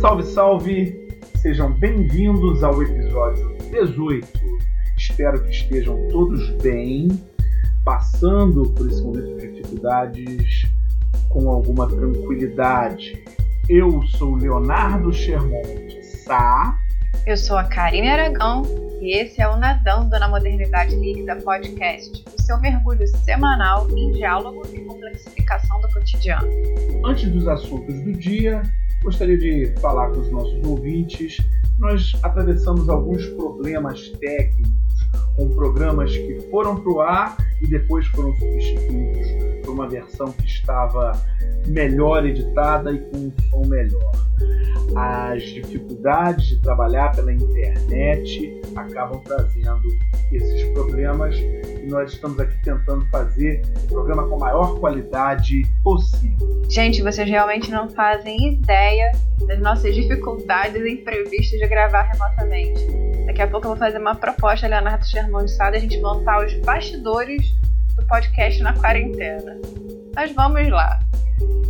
Salve, 0.00 0.22
salve! 0.22 1.08
Sejam 1.36 1.74
bem-vindos 1.74 2.64
ao 2.64 2.82
episódio 2.82 3.54
18. 3.70 4.26
Espero 4.96 5.42
que 5.42 5.50
estejam 5.50 6.08
todos 6.08 6.48
bem, 6.62 7.08
passando 7.84 8.62
por 8.70 8.88
esse 8.88 9.02
momento 9.02 9.36
de 9.36 9.52
dificuldades 9.52 10.66
com 11.28 11.50
alguma 11.50 11.86
tranquilidade. 11.86 13.22
Eu 13.68 14.02
sou 14.06 14.36
Leonardo 14.36 15.12
Shermonte 15.12 16.02
Sá. 16.02 16.78
Eu 17.26 17.36
sou 17.36 17.58
a 17.58 17.64
Karine 17.64 18.08
Aragão 18.08 18.62
e 19.02 19.14
esse 19.18 19.42
é 19.42 19.48
o 19.50 19.58
Nadando 19.58 20.18
na 20.18 20.28
Modernidade 20.28 20.96
Líquida 20.96 21.36
Podcast, 21.36 22.24
o 22.38 22.40
seu 22.40 22.58
mergulho 22.58 23.06
semanal 23.06 23.86
em 23.90 24.12
diálogo 24.12 24.62
e 24.72 24.80
complexificação 24.80 25.78
do 25.82 25.92
cotidiano. 25.92 26.48
Antes 27.04 27.28
dos 27.28 27.46
assuntos 27.46 28.00
do 28.00 28.12
dia, 28.14 28.62
gostaria 29.02 29.38
de 29.38 29.72
falar 29.80 30.10
com 30.10 30.20
os 30.20 30.30
nossos 30.30 30.64
ouvintes. 30.64 31.38
Nós 31.78 32.12
atravessamos 32.22 32.88
alguns 32.88 33.26
problemas 33.28 34.08
técnicos 34.20 34.70
com 35.36 35.48
programas 35.54 36.14
que 36.14 36.40
foram 36.50 36.76
para 36.76 36.92
o 36.92 37.00
ar 37.00 37.36
e 37.62 37.66
depois 37.66 38.06
foram 38.08 38.34
substituídos 38.36 39.49
por 39.70 39.74
uma 39.74 39.88
versão 39.88 40.32
que 40.32 40.44
estava 40.44 41.12
melhor 41.66 42.26
editada 42.26 42.92
e 42.92 42.98
com 42.98 43.16
um 43.16 43.32
som 43.50 43.68
melhor. 43.68 44.12
As 44.96 45.42
dificuldades 45.42 46.48
de 46.48 46.60
trabalhar 46.60 47.14
pela 47.14 47.32
internet 47.32 48.60
acabam 48.74 49.20
trazendo 49.22 49.82
esses 50.32 50.64
problemas 50.72 51.36
e 51.36 51.86
nós 51.88 52.12
estamos 52.12 52.40
aqui 52.40 52.56
tentando 52.64 53.06
fazer 53.10 53.62
o 53.84 53.86
programa 53.88 54.26
com 54.28 54.36
a 54.36 54.38
maior 54.38 54.80
qualidade 54.80 55.62
possível. 55.84 56.62
Gente, 56.68 57.02
vocês 57.02 57.28
realmente 57.28 57.70
não 57.70 57.88
fazem 57.90 58.54
ideia 58.54 59.12
das 59.46 59.60
nossas 59.60 59.94
dificuldades 59.94 60.84
imprevistas 60.84 61.60
de 61.60 61.66
gravar 61.68 62.02
remotamente. 62.02 62.86
Daqui 63.26 63.42
a 63.42 63.46
pouco 63.48 63.66
eu 63.66 63.70
vou 63.70 63.78
fazer 63.78 63.98
uma 63.98 64.16
proposta, 64.16 64.66
Leonardo 64.66 65.06
Sherman 65.06 65.46
Sá, 65.46 65.68
a 65.68 65.78
gente 65.78 66.00
montar 66.00 66.44
os 66.44 66.52
bastidores 66.60 67.52
do 67.52 67.59
podcast 68.10 68.60
na 68.60 68.72
quarentena. 68.72 69.56
Mas 70.16 70.32
vamos 70.32 70.68
lá. 70.68 70.98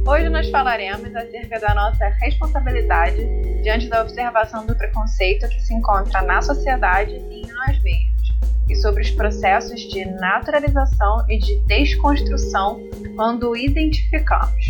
Hoje 0.06 0.30
nós 0.30 0.48
falaremos 0.48 1.14
acerca 1.14 1.60
da 1.60 1.74
nossa 1.74 2.08
responsabilidade 2.18 3.28
diante 3.62 3.88
da 3.90 4.00
observação 4.00 4.66
do 4.66 4.74
preconceito 4.74 5.46
que 5.50 5.60
se 5.60 5.74
encontra 5.74 6.22
na 6.22 6.40
sociedade 6.40 7.12
e 7.12 7.42
em 7.42 7.52
nós 7.52 7.82
mesmos, 7.82 8.34
e 8.70 8.74
sobre 8.76 9.02
os 9.02 9.10
processos 9.10 9.80
de 9.82 10.06
naturalização 10.06 11.26
e 11.28 11.38
de 11.38 11.60
desconstrução 11.66 12.80
quando 13.14 13.50
o 13.50 13.56
identificamos. 13.56 14.68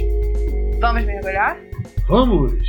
Vamos 0.81 1.05
mergulhar? 1.05 1.57
Vamos! 2.09 2.69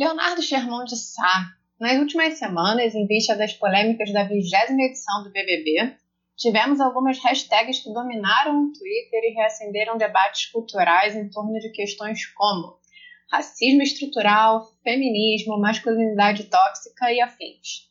Leonardo 0.00 0.40
Sherman 0.40 0.86
de 0.86 0.96
Sá 0.96 1.52
nas 1.78 1.98
últimas 1.98 2.38
semanas, 2.38 2.94
em 2.94 3.06
vista 3.06 3.36
das 3.36 3.52
polêmicas 3.52 4.10
da 4.10 4.24
vigésima 4.24 4.82
edição 4.84 5.22
do 5.22 5.30
BBB, 5.30 5.94
tivemos 6.38 6.80
algumas 6.80 7.18
hashtags 7.18 7.80
que 7.80 7.92
dominaram 7.92 8.62
o 8.62 8.72
Twitter 8.72 9.20
e 9.24 9.34
reacenderam 9.34 9.98
debates 9.98 10.46
culturais 10.46 11.14
em 11.14 11.28
torno 11.28 11.52
de 11.58 11.70
questões 11.72 12.24
como 12.28 12.78
racismo 13.30 13.82
estrutural, 13.82 14.72
feminismo, 14.82 15.60
masculinidade 15.60 16.44
tóxica 16.44 17.12
e 17.12 17.20
afins. 17.20 17.90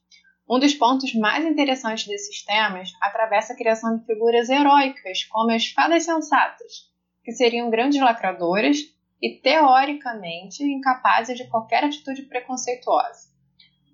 Um 0.49 0.57
dos 0.57 0.73
pontos 0.73 1.13
mais 1.13 1.45
interessantes 1.45 2.07
desses 2.07 2.43
temas 2.43 2.89
atravessa 3.03 3.53
a 3.53 3.55
criação 3.55 3.99
de 3.99 4.05
figuras 4.07 4.49
heróicas, 4.49 5.25
como 5.25 5.51
as 5.51 5.67
fadas 5.67 6.05
sensatas, 6.05 6.89
que 7.23 7.31
seriam 7.31 7.69
grandes 7.69 8.01
lacradoras 8.01 8.79
e, 9.21 9.39
teoricamente, 9.41 10.63
incapazes 10.63 11.37
de 11.37 11.47
qualquer 11.47 11.83
atitude 11.83 12.23
preconceituosa. 12.23 13.29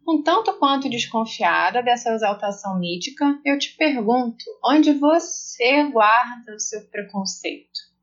Um 0.07 0.21
tanto 0.21 0.53
quanto 0.59 0.89
desconfiada 0.89 1.81
dessa 1.81 2.13
exaltação 2.13 2.79
mítica, 2.79 3.39
eu 3.43 3.57
te 3.57 3.75
pergunto: 3.75 4.43
onde 4.63 4.93
você 4.93 5.89
guarda 5.91 6.53
o 6.55 6.59
seu 6.59 6.87
preconceito? 6.89 7.95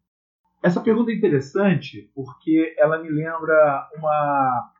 Essa 0.64 0.80
pergunta 0.80 1.12
é 1.12 1.14
interessante 1.14 2.10
porque 2.14 2.74
ela 2.76 3.00
me 3.00 3.08
lembra 3.08 3.88
uma 3.96 4.72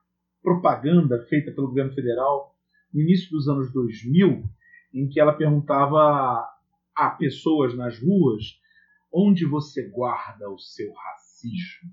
propaganda 0.43 1.25
feita 1.29 1.53
pelo 1.53 1.69
governo 1.69 1.95
federal 1.95 2.57
no 2.93 3.01
início 3.01 3.31
dos 3.31 3.49
anos 3.49 3.73
2000, 3.73 4.43
em 4.93 5.09
que 5.09 5.21
ela 5.21 5.33
perguntava 5.33 6.49
a 6.95 7.11
pessoas 7.11 7.77
nas 7.77 7.99
ruas 7.99 8.61
onde 9.13 9.47
você 9.47 9.89
guarda 9.91 10.51
o 10.51 10.59
seu 10.59 10.93
racismo. 10.93 11.91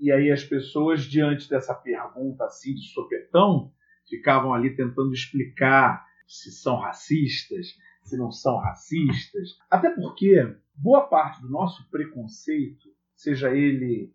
E 0.00 0.10
aí 0.10 0.32
as 0.32 0.42
pessoas, 0.42 1.02
diante 1.02 1.48
dessa 1.48 1.74
pergunta 1.74 2.44
assim 2.44 2.74
de 2.74 2.88
sopetão, 2.88 3.70
ficavam 4.08 4.54
ali 4.54 4.74
tentando 4.74 5.12
explicar 5.12 6.04
se 6.26 6.50
são 6.50 6.76
racistas, 6.76 7.76
se 8.02 8.16
não 8.16 8.30
são 8.32 8.56
racistas. 8.56 9.58
Até 9.70 9.90
porque 9.90 10.56
boa 10.74 11.06
parte 11.06 11.42
do 11.42 11.50
nosso 11.50 11.86
preconceito, 11.90 12.88
seja 13.14 13.54
ele 13.54 14.14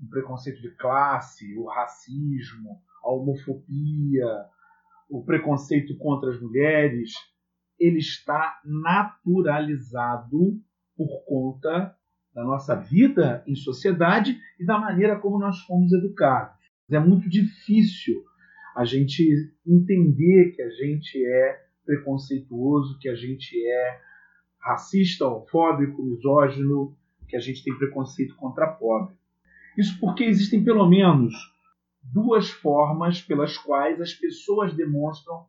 um 0.00 0.08
preconceito 0.08 0.60
de 0.60 0.70
classe, 0.76 1.56
o 1.56 1.66
racismo, 1.66 2.80
a 3.02 3.10
homofobia, 3.10 4.28
o 5.08 5.24
preconceito 5.24 5.96
contra 5.98 6.30
as 6.30 6.40
mulheres, 6.40 7.12
ele 7.78 7.98
está 7.98 8.60
naturalizado 8.64 10.60
por 10.96 11.24
conta 11.26 11.96
da 12.34 12.42
nossa 12.42 12.74
vida 12.74 13.44
em 13.46 13.54
sociedade 13.54 14.38
e 14.58 14.66
da 14.66 14.78
maneira 14.78 15.18
como 15.18 15.38
nós 15.38 15.60
fomos 15.60 15.92
educados. 15.92 16.56
É 16.90 16.98
muito 16.98 17.28
difícil 17.28 18.22
a 18.76 18.84
gente 18.84 19.22
entender 19.66 20.52
que 20.52 20.62
a 20.62 20.70
gente 20.70 21.24
é 21.24 21.64
preconceituoso, 21.84 22.98
que 22.98 23.08
a 23.08 23.14
gente 23.14 23.56
é 23.56 24.00
racista, 24.60 25.26
homofóbico, 25.26 26.02
misógino, 26.02 26.96
que 27.28 27.36
a 27.36 27.40
gente 27.40 27.62
tem 27.62 27.76
preconceito 27.76 28.34
contra 28.36 28.66
pobre. 28.66 29.14
Isso 29.78 29.98
porque 30.00 30.24
existem 30.24 30.62
pelo 30.64 30.88
menos 30.88 31.34
duas 32.02 32.50
formas 32.50 33.20
pelas 33.20 33.56
quais 33.58 34.00
as 34.00 34.12
pessoas 34.12 34.74
demonstram 34.74 35.46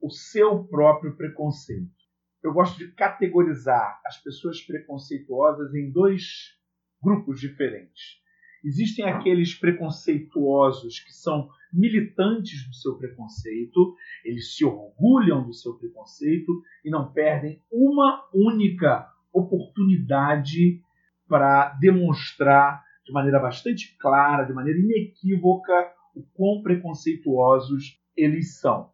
o 0.00 0.10
seu 0.10 0.64
próprio 0.64 1.14
preconceito. 1.16 1.99
Eu 2.42 2.54
gosto 2.54 2.78
de 2.78 2.90
categorizar 2.92 4.00
as 4.04 4.16
pessoas 4.16 4.60
preconceituosas 4.62 5.74
em 5.74 5.90
dois 5.90 6.56
grupos 7.02 7.38
diferentes. 7.38 8.18
Existem 8.64 9.04
aqueles 9.06 9.54
preconceituosos 9.54 11.00
que 11.00 11.12
são 11.12 11.48
militantes 11.72 12.66
do 12.66 12.74
seu 12.74 12.96
preconceito, 12.96 13.94
eles 14.24 14.56
se 14.56 14.64
orgulham 14.64 15.46
do 15.46 15.52
seu 15.52 15.74
preconceito 15.74 16.62
e 16.84 16.90
não 16.90 17.12
perdem 17.12 17.62
uma 17.70 18.28
única 18.34 19.06
oportunidade 19.32 20.82
para 21.28 21.70
demonstrar 21.80 22.84
de 23.04 23.12
maneira 23.12 23.38
bastante 23.38 23.96
clara, 23.98 24.44
de 24.44 24.52
maneira 24.52 24.78
inequívoca, 24.78 25.92
o 26.14 26.22
quão 26.34 26.62
preconceituosos 26.62 28.00
eles 28.16 28.58
são. 28.60 28.90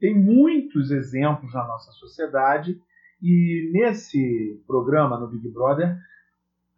Tem 0.00 0.18
muitos 0.18 0.90
exemplos 0.90 1.52
na 1.52 1.66
nossa 1.66 1.92
sociedade 1.92 2.80
e 3.22 3.70
nesse 3.70 4.62
programa 4.66 5.20
no 5.20 5.28
Big 5.28 5.46
Brother 5.50 5.94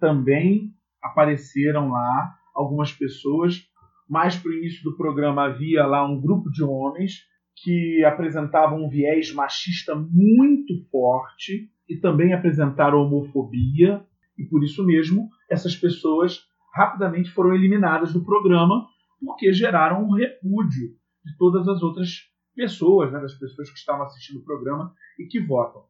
também 0.00 0.74
apareceram 1.00 1.92
lá 1.92 2.34
algumas 2.52 2.92
pessoas. 2.92 3.64
Mais 4.08 4.36
para 4.36 4.50
o 4.50 4.54
início 4.54 4.82
do 4.82 4.96
programa 4.96 5.44
havia 5.44 5.86
lá 5.86 6.04
um 6.04 6.20
grupo 6.20 6.50
de 6.50 6.64
homens 6.64 7.24
que 7.54 8.04
apresentavam 8.04 8.84
um 8.84 8.88
viés 8.88 9.32
machista 9.32 9.94
muito 9.94 10.84
forte 10.90 11.70
e 11.88 11.96
também 11.98 12.32
apresentaram 12.32 12.98
homofobia, 12.98 14.04
e 14.36 14.44
por 14.44 14.64
isso 14.64 14.84
mesmo 14.84 15.28
essas 15.48 15.76
pessoas 15.76 16.40
rapidamente 16.74 17.30
foram 17.30 17.54
eliminadas 17.54 18.12
do 18.12 18.24
programa 18.24 18.86
porque 19.24 19.52
geraram 19.52 20.02
um 20.02 20.12
repúdio 20.12 20.96
de 21.24 21.36
todas 21.36 21.68
as 21.68 21.82
outras 21.82 22.31
pessoas, 22.54 23.12
né, 23.12 23.20
das 23.20 23.34
pessoas 23.34 23.70
que 23.70 23.78
estavam 23.78 24.04
assistindo 24.04 24.40
o 24.40 24.44
programa 24.44 24.94
e 25.18 25.26
que 25.26 25.40
votam. 25.40 25.84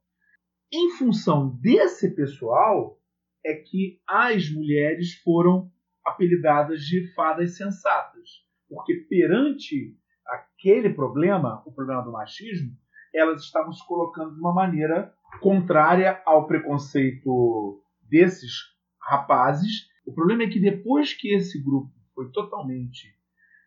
Em 0.73 0.91
função 0.91 1.59
desse 1.61 2.15
pessoal 2.15 2.99
é 3.45 3.55
que 3.55 4.01
as 4.09 4.49
mulheres 4.51 5.15
foram 5.23 5.71
apelidadas 6.05 6.81
de 6.83 7.13
fadas 7.15 7.57
sensatas, 7.57 8.29
porque 8.69 8.95
perante 9.09 9.97
aquele 10.27 10.91
problema, 10.91 11.63
o 11.67 11.73
problema 11.73 12.03
do 12.03 12.13
machismo, 12.13 12.77
elas 13.15 13.43
estavam 13.43 13.73
se 13.73 13.87
colocando 13.87 14.35
de 14.35 14.41
uma 14.41 14.55
maneira 14.55 15.13
contrária 15.41 16.23
ao 16.25 16.47
preconceito 16.47 17.83
desses 18.09 18.53
rapazes. 19.01 19.89
O 20.07 20.15
problema 20.15 20.45
é 20.45 20.49
que 20.49 20.61
depois 20.61 21.13
que 21.13 21.35
esse 21.35 21.63
grupo 21.63 21.93
foi 22.15 22.31
totalmente 22.31 23.15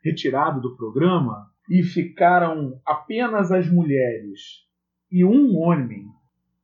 retirado 0.04 0.62
do 0.62 0.76
programa 0.76 1.52
e 1.70 1.84
ficaram 1.84 2.80
apenas 2.86 3.52
as 3.52 3.70
mulheres 3.70 4.66
e 5.12 5.24
um 5.24 5.58
homem, 5.58 6.08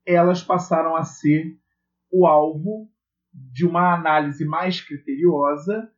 elas 0.05 0.43
passaram 0.43 0.95
a 0.95 1.03
ser 1.03 1.57
o 2.11 2.27
alvo 2.27 2.89
de 3.33 3.65
uma 3.65 3.93
análise 3.93 4.45
mais 4.45 4.81
criteriosa 4.81 5.89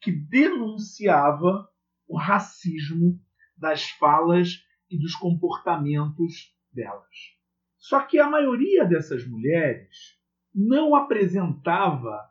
que 0.00 0.10
denunciava 0.10 1.68
o 2.08 2.16
racismo 2.16 3.20
das 3.56 3.90
falas 3.90 4.64
e 4.90 4.98
dos 4.98 5.14
comportamentos 5.14 6.54
delas. 6.72 7.36
Só 7.78 8.00
que 8.00 8.18
a 8.18 8.28
maioria 8.28 8.84
dessas 8.84 9.26
mulheres 9.26 10.18
não 10.54 10.94
apresentava 10.94 12.28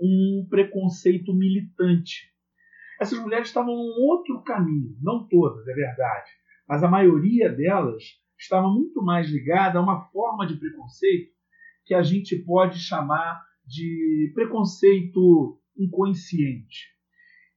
um 0.00 0.46
preconceito 0.48 1.34
militante. 1.34 2.29
Essas 3.00 3.18
mulheres 3.18 3.48
estavam 3.48 3.74
num 3.74 4.04
outro 4.04 4.42
caminho, 4.42 4.94
não 5.00 5.26
todas, 5.26 5.66
é 5.66 5.72
verdade, 5.72 6.30
mas 6.68 6.84
a 6.84 6.88
maioria 6.88 7.50
delas 7.50 8.02
estava 8.38 8.68
muito 8.68 9.02
mais 9.02 9.30
ligada 9.30 9.78
a 9.78 9.82
uma 9.82 10.02
forma 10.10 10.46
de 10.46 10.56
preconceito 10.56 11.32
que 11.86 11.94
a 11.94 12.02
gente 12.02 12.36
pode 12.44 12.78
chamar 12.78 13.42
de 13.66 14.30
preconceito 14.34 15.58
inconsciente, 15.76 16.88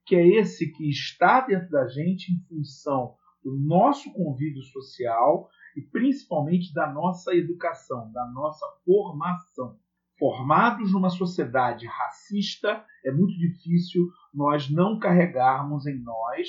que 0.06 0.16
é 0.16 0.26
esse 0.26 0.72
que 0.72 0.88
está 0.88 1.40
dentro 1.40 1.68
da 1.68 1.86
gente 1.88 2.32
em 2.32 2.40
função 2.48 3.14
do 3.42 3.54
nosso 3.58 4.12
convívio 4.14 4.62
social 4.62 5.50
e 5.76 5.82
principalmente 5.82 6.72
da 6.72 6.90
nossa 6.90 7.34
educação, 7.34 8.10
da 8.12 8.26
nossa 8.32 8.66
formação. 8.84 9.78
Formados 10.24 10.90
numa 10.90 11.10
sociedade 11.10 11.86
racista, 11.86 12.82
é 13.04 13.12
muito 13.12 13.36
difícil 13.36 14.08
nós 14.32 14.70
não 14.70 14.98
carregarmos 14.98 15.86
em 15.86 16.02
nós 16.02 16.48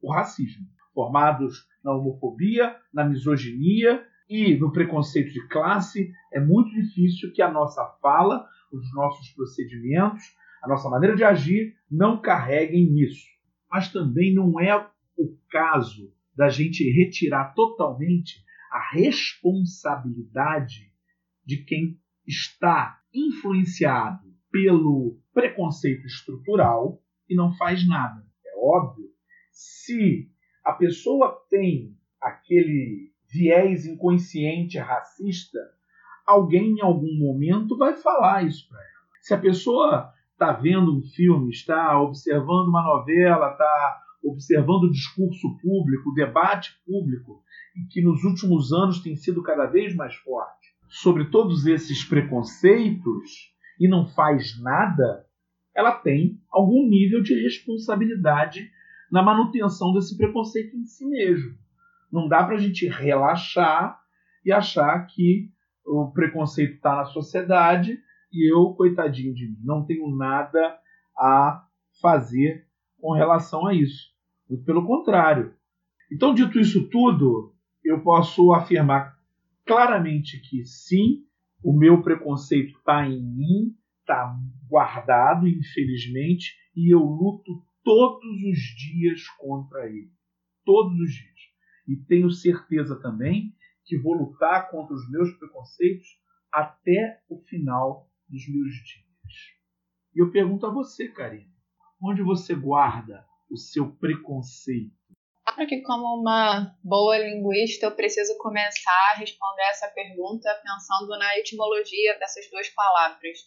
o 0.00 0.12
racismo. 0.12 0.64
Formados 0.94 1.66
na 1.82 1.92
homofobia, 1.92 2.76
na 2.94 3.04
misoginia 3.04 4.06
e 4.30 4.54
no 4.54 4.70
preconceito 4.70 5.32
de 5.32 5.44
classe, 5.48 6.12
é 6.32 6.38
muito 6.38 6.70
difícil 6.70 7.32
que 7.32 7.42
a 7.42 7.50
nossa 7.50 7.84
fala, 8.00 8.46
os 8.72 8.94
nossos 8.94 9.28
procedimentos, 9.30 10.22
a 10.62 10.68
nossa 10.68 10.88
maneira 10.88 11.16
de 11.16 11.24
agir 11.24 11.74
não 11.90 12.22
carreguem 12.22 12.88
nisso. 12.88 13.26
Mas 13.68 13.90
também 13.90 14.32
não 14.32 14.60
é 14.60 14.88
o 15.18 15.36
caso 15.50 16.14
da 16.36 16.48
gente 16.48 16.88
retirar 16.92 17.54
totalmente 17.54 18.44
a 18.70 18.94
responsabilidade 18.94 20.92
de 21.44 21.56
quem 21.64 21.98
está 22.24 23.00
influenciado 23.16 24.26
pelo 24.50 25.18
preconceito 25.32 26.06
estrutural 26.06 27.00
e 27.28 27.34
não 27.34 27.52
faz 27.56 27.86
nada. 27.86 28.24
É 28.46 28.58
óbvio. 28.58 29.06
Se 29.50 30.30
a 30.64 30.72
pessoa 30.72 31.44
tem 31.48 31.96
aquele 32.20 33.12
viés 33.32 33.86
inconsciente 33.86 34.78
racista, 34.78 35.58
alguém 36.26 36.76
em 36.76 36.82
algum 36.82 37.16
momento 37.18 37.76
vai 37.76 37.96
falar 37.96 38.44
isso 38.44 38.68
para 38.68 38.78
ela. 38.78 39.06
Se 39.20 39.34
a 39.34 39.38
pessoa 39.38 40.12
está 40.32 40.52
vendo 40.52 40.96
um 40.96 41.02
filme, 41.02 41.50
está 41.50 42.00
observando 42.00 42.68
uma 42.68 42.82
novela, 42.82 43.52
está 43.52 44.02
observando 44.22 44.84
o 44.84 44.90
discurso 44.90 45.56
público, 45.62 46.10
o 46.10 46.14
debate 46.14 46.78
público, 46.84 47.42
e 47.76 47.86
que 47.88 48.02
nos 48.02 48.24
últimos 48.24 48.72
anos 48.72 49.00
tem 49.00 49.16
sido 49.16 49.42
cada 49.42 49.66
vez 49.66 49.94
mais 49.94 50.14
forte, 50.16 50.65
sobre 50.88 51.26
todos 51.26 51.66
esses 51.66 52.04
preconceitos 52.04 53.52
e 53.78 53.88
não 53.88 54.06
faz 54.06 54.60
nada, 54.60 55.26
ela 55.74 55.92
tem 55.92 56.40
algum 56.50 56.88
nível 56.88 57.22
de 57.22 57.34
responsabilidade 57.42 58.70
na 59.10 59.22
manutenção 59.22 59.92
desse 59.92 60.16
preconceito 60.16 60.76
em 60.76 60.84
si 60.84 61.06
mesmo. 61.06 61.54
Não 62.10 62.28
dá 62.28 62.42
para 62.44 62.56
a 62.56 62.58
gente 62.58 62.88
relaxar 62.88 64.00
e 64.44 64.52
achar 64.52 65.06
que 65.06 65.50
o 65.84 66.10
preconceito 66.12 66.74
está 66.74 66.96
na 66.96 67.04
sociedade 67.04 67.98
e 68.32 68.52
eu, 68.52 68.74
coitadinho 68.74 69.34
de 69.34 69.48
mim, 69.48 69.58
não 69.62 69.84
tenho 69.84 70.08
nada 70.16 70.78
a 71.16 71.64
fazer 72.00 72.66
com 73.00 73.12
relação 73.12 73.66
a 73.66 73.74
isso. 73.74 74.10
Muito 74.48 74.64
pelo 74.64 74.86
contrário. 74.86 75.54
Então, 76.12 76.34
dito 76.34 76.58
isso 76.58 76.88
tudo, 76.88 77.54
eu 77.84 78.00
posso 78.00 78.52
afirmar 78.52 79.15
claramente 79.66 80.40
que 80.40 80.64
sim, 80.64 81.26
o 81.62 81.76
meu 81.76 82.02
preconceito 82.02 82.78
está 82.78 83.06
em 83.06 83.20
mim, 83.20 83.76
está 84.00 84.38
guardado, 84.68 85.48
infelizmente, 85.48 86.54
e 86.74 86.94
eu 86.94 87.00
luto 87.00 87.66
todos 87.82 88.42
os 88.44 88.58
dias 88.76 89.26
contra 89.38 89.86
ele. 89.86 90.12
Todos 90.64 90.98
os 90.98 91.12
dias. 91.12 91.36
E 91.88 91.96
tenho 91.96 92.30
certeza 92.30 93.00
também 93.00 93.54
que 93.84 93.98
vou 93.98 94.14
lutar 94.14 94.70
contra 94.70 94.94
os 94.94 95.10
meus 95.10 95.32
preconceitos 95.38 96.06
até 96.52 97.20
o 97.28 97.38
final 97.42 98.10
dos 98.28 98.48
meus 98.48 98.72
dias. 98.72 99.06
E 100.14 100.22
eu 100.22 100.30
pergunto 100.30 100.66
a 100.66 100.70
você, 100.70 101.08
Karine, 101.08 101.52
onde 102.02 102.22
você 102.22 102.54
guarda 102.54 103.24
o 103.50 103.56
seu 103.56 103.92
preconceito? 103.92 105.05
Claro 105.56 105.70
que, 105.70 105.80
como 105.80 106.20
uma 106.20 106.76
boa 106.84 107.16
linguista, 107.16 107.86
eu 107.86 107.96
preciso 107.96 108.36
começar 108.36 109.12
a 109.14 109.18
responder 109.18 109.62
essa 109.70 109.88
pergunta 109.88 110.54
pensando 110.62 111.18
na 111.18 111.38
etimologia 111.38 112.18
dessas 112.18 112.46
duas 112.50 112.68
palavras. 112.68 113.38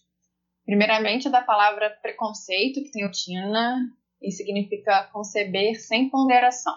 Primeiramente, 0.66 1.30
da 1.30 1.44
palavra 1.44 1.92
preconceito, 2.02 2.82
que 2.82 2.92
tem 2.92 3.06
o 3.06 3.12
tina 3.12 3.78
e 4.20 4.32
significa 4.32 5.04
conceber 5.14 5.76
sem 5.80 6.10
ponderação. 6.10 6.76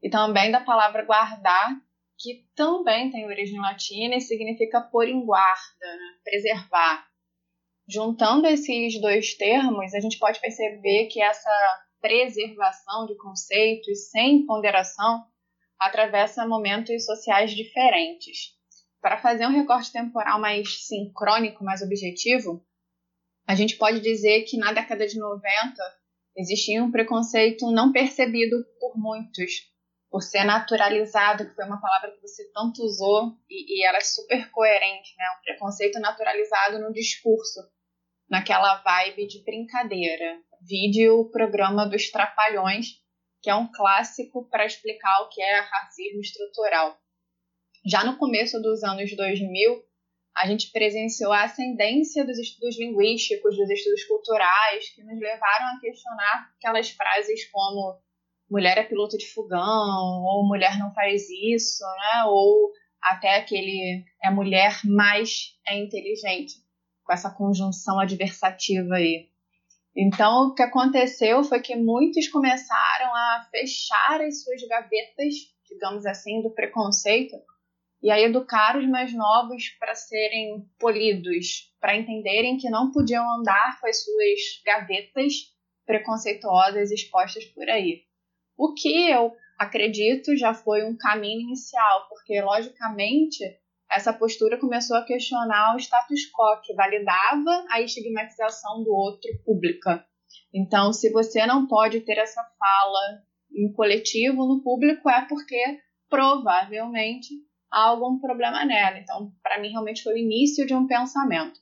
E 0.00 0.08
também 0.08 0.52
da 0.52 0.60
palavra 0.60 1.04
guardar, 1.04 1.70
que 2.16 2.46
também 2.54 3.10
tem 3.10 3.26
origem 3.26 3.60
latina 3.60 4.14
e 4.14 4.20
significa 4.20 4.80
pôr 4.80 5.08
em 5.08 5.26
guarda, 5.26 5.86
né? 5.86 6.18
preservar. 6.22 7.04
Juntando 7.88 8.46
esses 8.46 9.00
dois 9.00 9.34
termos, 9.36 9.92
a 9.92 9.98
gente 9.98 10.20
pode 10.20 10.40
perceber 10.40 11.08
que 11.08 11.20
essa 11.20 11.50
preservação 12.02 13.06
de 13.06 13.16
conceitos 13.16 14.10
sem 14.10 14.44
ponderação 14.44 15.24
atravessa 15.78 16.46
momentos 16.46 17.06
sociais 17.06 17.52
diferentes. 17.52 18.50
Para 19.00 19.18
fazer 19.18 19.46
um 19.46 19.52
recorte 19.52 19.90
temporal 19.92 20.38
mais 20.40 20.86
sincrônico, 20.86 21.64
mais 21.64 21.80
objetivo, 21.80 22.64
a 23.46 23.54
gente 23.54 23.76
pode 23.76 24.00
dizer 24.00 24.42
que 24.42 24.56
na 24.58 24.72
década 24.72 25.06
de 25.06 25.18
90 25.18 25.42
existia 26.36 26.82
um 26.82 26.90
preconceito 26.90 27.70
não 27.70 27.92
percebido 27.92 28.56
por 28.78 28.96
muitos, 28.96 29.72
por 30.10 30.22
ser 30.22 30.44
naturalizado, 30.44 31.48
que 31.48 31.54
foi 31.54 31.64
uma 31.64 31.80
palavra 31.80 32.12
que 32.12 32.20
você 32.20 32.50
tanto 32.52 32.82
usou 32.82 33.36
e, 33.48 33.80
e 33.80 33.86
ela 33.86 33.98
é 33.98 34.02
super 34.02 34.50
coerente, 34.50 35.14
né? 35.16 35.24
Um 35.38 35.42
preconceito 35.42 35.98
naturalizado 35.98 36.78
no 36.78 36.92
discurso, 36.92 37.60
naquela 38.28 38.76
vibe 38.82 39.26
de 39.26 39.42
brincadeira. 39.42 40.38
Vide 40.64 41.08
o 41.10 41.28
programa 41.30 41.86
dos 41.86 42.10
Trapalhões, 42.10 42.86
que 43.42 43.50
é 43.50 43.54
um 43.54 43.70
clássico 43.70 44.48
para 44.48 44.64
explicar 44.64 45.22
o 45.22 45.28
que 45.28 45.42
é 45.42 45.60
racismo 45.60 46.20
estrutural. 46.20 46.96
Já 47.84 48.04
no 48.04 48.16
começo 48.16 48.60
dos 48.62 48.84
anos 48.84 49.14
2000, 49.16 49.82
a 50.36 50.46
gente 50.46 50.70
presenciou 50.70 51.32
a 51.32 51.42
ascendência 51.42 52.24
dos 52.24 52.38
estudos 52.38 52.78
linguísticos, 52.78 53.56
dos 53.56 53.68
estudos 53.68 54.04
culturais, 54.04 54.88
que 54.90 55.02
nos 55.02 55.18
levaram 55.18 55.66
a 55.66 55.80
questionar 55.80 56.52
aquelas 56.56 56.90
frases 56.90 57.50
como 57.50 58.00
mulher 58.48 58.78
é 58.78 58.84
piloto 58.84 59.18
de 59.18 59.26
fogão, 59.26 60.22
ou 60.22 60.46
mulher 60.46 60.78
não 60.78 60.94
faz 60.94 61.28
isso, 61.28 61.82
né? 61.84 62.24
ou 62.26 62.70
até 63.02 63.36
aquele 63.36 64.04
é 64.22 64.30
mulher, 64.30 64.78
mas 64.84 65.58
é 65.66 65.76
inteligente 65.76 66.54
com 67.02 67.12
essa 67.12 67.30
conjunção 67.30 67.98
adversativa 67.98 68.94
aí. 68.94 69.31
Então, 69.94 70.48
o 70.48 70.54
que 70.54 70.62
aconteceu 70.62 71.44
foi 71.44 71.60
que 71.60 71.76
muitos 71.76 72.28
começaram 72.28 73.14
a 73.14 73.46
fechar 73.50 74.20
as 74.22 74.42
suas 74.42 74.62
gavetas, 74.66 75.34
digamos 75.68 76.06
assim, 76.06 76.40
do 76.40 76.50
preconceito, 76.50 77.36
e 78.02 78.10
a 78.10 78.18
educar 78.18 78.76
os 78.76 78.88
mais 78.88 79.12
novos 79.12 79.68
para 79.78 79.94
serem 79.94 80.66
polidos, 80.78 81.72
para 81.80 81.96
entenderem 81.96 82.56
que 82.56 82.70
não 82.70 82.90
podiam 82.90 83.24
andar 83.38 83.78
com 83.80 83.86
as 83.86 84.02
suas 84.02 84.40
gavetas 84.64 85.34
preconceituosas 85.86 86.90
expostas 86.90 87.44
por 87.44 87.68
aí. 87.68 88.02
O 88.56 88.74
que 88.74 89.10
eu 89.10 89.32
acredito 89.58 90.36
já 90.36 90.52
foi 90.52 90.84
um 90.84 90.96
caminho 90.96 91.42
inicial, 91.42 92.08
porque, 92.08 92.40
logicamente, 92.40 93.44
essa 93.94 94.12
postura 94.12 94.58
começou 94.58 94.96
a 94.96 95.04
questionar 95.04 95.74
o 95.74 95.78
status 95.78 96.20
quo 96.32 96.60
que 96.62 96.74
validava 96.74 97.66
a 97.70 97.80
estigmatização 97.80 98.82
do 98.82 98.92
outro 98.92 99.30
pública. 99.44 100.04
Então, 100.52 100.92
se 100.92 101.10
você 101.10 101.46
não 101.46 101.66
pode 101.66 102.00
ter 102.00 102.18
essa 102.18 102.42
fala 102.58 103.22
em 103.54 103.70
coletivo 103.72 104.46
no 104.46 104.62
público, 104.62 105.10
é 105.10 105.26
porque 105.26 105.80
provavelmente 106.08 107.34
há 107.70 107.88
algum 107.88 108.18
problema 108.18 108.64
nela. 108.64 108.98
Então, 108.98 109.30
para 109.42 109.60
mim, 109.60 109.70
realmente 109.70 110.02
foi 110.02 110.14
o 110.14 110.18
início 110.18 110.66
de 110.66 110.74
um 110.74 110.86
pensamento. 110.86 111.60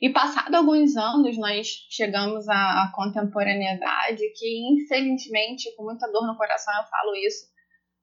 E 0.00 0.10
passado 0.10 0.54
alguns 0.54 0.96
anos, 0.96 1.38
nós 1.38 1.66
chegamos 1.90 2.48
à, 2.48 2.84
à 2.84 2.92
contemporaneidade, 2.94 4.22
que 4.36 4.72
infelizmente, 4.72 5.74
com 5.76 5.84
muita 5.84 6.10
dor 6.10 6.26
no 6.26 6.36
coração, 6.36 6.74
eu 6.74 6.88
falo 6.88 7.14
isso, 7.16 7.46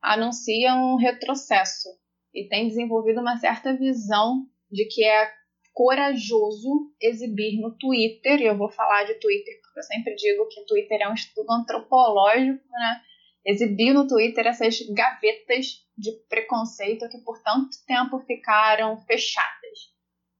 anuncia 0.01 0.74
um 0.75 0.96
retrocesso 0.96 1.89
e 2.33 2.47
tem 2.47 2.67
desenvolvido 2.67 3.21
uma 3.21 3.38
certa 3.38 3.73
visão 3.75 4.45
de 4.71 4.85
que 4.85 5.03
é 5.03 5.31
corajoso 5.73 6.93
exibir 7.01 7.59
no 7.59 7.77
Twitter, 7.77 8.41
e 8.41 8.45
eu 8.45 8.57
vou 8.57 8.69
falar 8.69 9.03
de 9.03 9.15
Twitter 9.15 9.59
porque 9.61 9.79
eu 9.79 9.83
sempre 9.83 10.15
digo 10.15 10.47
que 10.47 10.65
Twitter 10.65 11.01
é 11.01 11.09
um 11.09 11.13
estudo 11.13 11.51
antropológico, 11.51 12.63
né? 12.69 13.01
Exibir 13.45 13.93
no 13.93 14.07
Twitter 14.07 14.45
essas 14.45 14.79
gavetas 14.93 15.85
de 15.97 16.11
preconceito 16.29 17.09
que 17.09 17.17
por 17.19 17.41
tanto 17.41 17.69
tempo 17.88 18.19
ficaram 18.19 18.97
fechadas. 19.05 19.91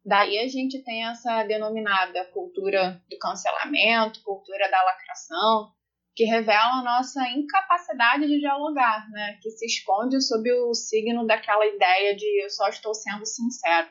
Daí 0.04 0.40
a 0.40 0.48
gente 0.48 0.84
tem 0.84 1.06
essa 1.06 1.44
denominada 1.44 2.26
cultura 2.26 3.02
do 3.10 3.18
cancelamento, 3.18 4.24
cultura 4.24 4.70
da 4.70 4.84
lacração, 4.84 5.72
que 6.22 6.26
revela 6.26 6.82
a 6.82 6.84
nossa 6.84 7.28
incapacidade 7.30 8.28
de 8.28 8.40
dialogar, 8.40 9.10
né? 9.10 9.40
que 9.42 9.50
se 9.50 9.66
esconde 9.66 10.22
sob 10.22 10.54
o 10.54 10.72
signo 10.76 11.26
daquela 11.26 11.66
ideia 11.66 12.16
de 12.16 12.44
eu 12.44 12.50
só 12.52 12.70
estou 12.70 12.94
sendo 12.94 13.26
sincero. 13.26 13.90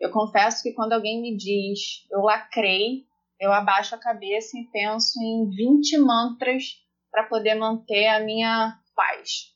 Eu 0.00 0.10
confesso 0.10 0.64
que 0.64 0.72
quando 0.72 0.94
alguém 0.94 1.22
me 1.22 1.36
diz 1.36 2.04
eu 2.10 2.22
lacrei, 2.22 3.04
eu 3.38 3.52
abaixo 3.52 3.94
a 3.94 3.98
cabeça 3.98 4.58
e 4.58 4.68
penso 4.72 5.22
em 5.22 5.48
20 5.48 5.98
mantras 5.98 6.64
para 7.08 7.28
poder 7.28 7.54
manter 7.54 8.08
a 8.08 8.18
minha 8.18 8.76
paz. 8.96 9.54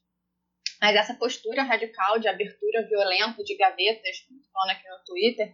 Mas 0.80 0.94
essa 0.94 1.14
postura 1.14 1.64
radical 1.64 2.20
de 2.20 2.28
abertura 2.28 2.86
violenta 2.88 3.42
de 3.42 3.56
gavetas, 3.56 4.18
falando 4.52 4.70
aqui 4.70 4.88
no 4.88 5.04
Twitter, 5.04 5.52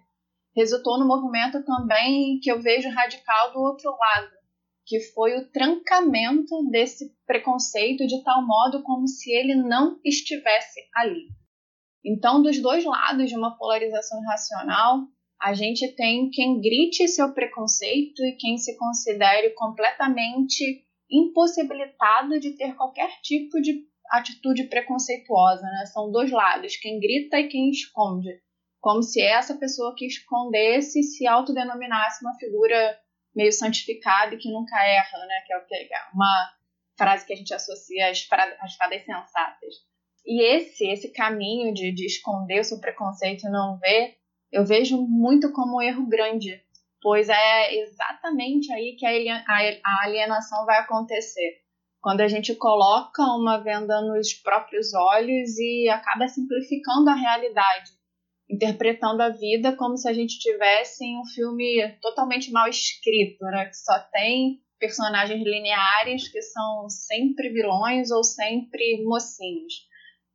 resultou 0.55 0.99
no 0.99 1.09
movimento 1.09 1.65
também 1.65 2.39
que 2.39 2.53
eu 2.53 2.61
vejo 2.61 2.91
radical 2.91 3.51
do 3.51 3.61
outro 3.61 3.91
lado, 3.93 4.40
que 4.87 5.01
foi 5.13 5.37
o 5.37 5.51
trancamento 5.51 6.69
desse 6.71 7.15
preconceito 7.27 8.07
de 8.07 8.23
tal 8.25 8.47
modo 8.47 8.83
como 8.83 9.07
se 9.07 9.31
ele 9.31 9.55
não 9.55 9.99
estivesse 10.05 10.81
ali. 10.97 11.29
Então, 12.05 12.43
dos 12.43 12.61
dois 12.61 12.85
lados 12.85 13.29
de 13.29 13.37
uma 13.37 13.57
polarização 13.57 14.21
racional, 14.23 15.07
a 15.41 15.55
gente 15.55 15.95
tem 15.95 16.31
quem 16.31 16.61
grite 16.61 17.09
seu 17.09 17.33
preconceito 17.33 18.23
e 18.25 18.37
quem 18.37 18.59
se 18.59 18.77
considere 18.77 19.51
completamente 19.51 20.85
impossibilitado 21.11 22.39
de 22.39 22.57
ter 22.57 22.75
qualquer 22.77 23.21
tipo 23.23 23.61
de 23.61 23.87
atitude 24.11 24.65
preconceituosa, 24.65 25.63
né? 25.63 25.87
São 25.87 26.11
dois 26.11 26.31
lados, 26.31 26.77
quem 26.77 26.99
grita 26.99 27.39
e 27.39 27.49
quem 27.49 27.71
esconde. 27.71 28.29
Como 28.81 29.03
se 29.03 29.21
essa 29.21 29.55
pessoa 29.57 29.95
que 29.97 30.07
escondesse 30.07 31.03
se 31.03 31.27
autodenominasse 31.27 32.25
uma 32.25 32.35
figura 32.35 32.99
meio 33.35 33.53
santificada 33.53 34.35
e 34.35 34.39
que 34.39 34.51
nunca 34.51 34.77
erra, 34.85 35.19
né? 35.27 35.43
Que 35.47 35.53
é, 35.75 35.83
é 35.85 36.15
uma 36.15 36.53
frase 36.97 37.27
que 37.27 37.33
a 37.33 37.37
gente 37.37 37.55
associa 37.55 38.11
às, 38.11 38.27
às 38.61 38.77
fadas 38.77 39.05
sensatas. 39.05 39.75
E 40.27 40.43
esse, 40.43 40.87
esse 40.87 41.13
caminho 41.13 41.73
de, 41.73 41.93
de 41.93 42.07
esconder 42.07 42.61
o 42.61 42.65
seu 42.65 42.79
preconceito 42.79 43.47
e 43.47 43.51
não 43.51 43.79
ver, 43.79 44.17
eu 44.53 44.65
vejo 44.65 45.01
muito 45.01 45.51
como 45.53 45.79
um 45.79 45.83
erro 45.83 46.07
grande, 46.07 46.63
pois 47.01 47.29
é 47.29 47.75
exatamente 47.75 48.73
aí 48.73 48.97
que 48.99 49.07
a 49.07 50.05
alienação 50.05 50.67
vai 50.67 50.79
acontecer. 50.79 51.63
Quando 52.03 52.21
a 52.21 52.29
gente 52.29 52.55
coloca 52.55 53.23
uma 53.23 53.59
venda 53.59 54.01
nos 54.03 54.33
próprios 54.33 54.93
olhos 54.95 55.59
e 55.59 55.89
acaba 55.89 56.29
simplificando 56.29 57.11
a 57.11 57.15
realidade, 57.15 57.91
interpretando 58.51 59.21
a 59.23 59.29
vida 59.29 59.77
como 59.77 59.97
se 59.97 60.09
a 60.09 60.13
gente 60.13 60.39
tivesse 60.39 61.05
um 61.17 61.25
filme 61.25 61.97
totalmente 62.03 62.51
mal 62.51 62.69
escrito, 62.69 63.45
né? 63.45 63.67
que 63.67 63.77
só 63.77 63.99
tem 64.13 64.61
personagens 64.79 65.43
lineares 65.45 66.29
que 66.29 66.43
são 66.43 66.89
sempre 66.89 67.51
vilões 67.51 68.11
ou 68.11 68.25
sempre 68.25 69.05
mocinhos. 69.05 69.89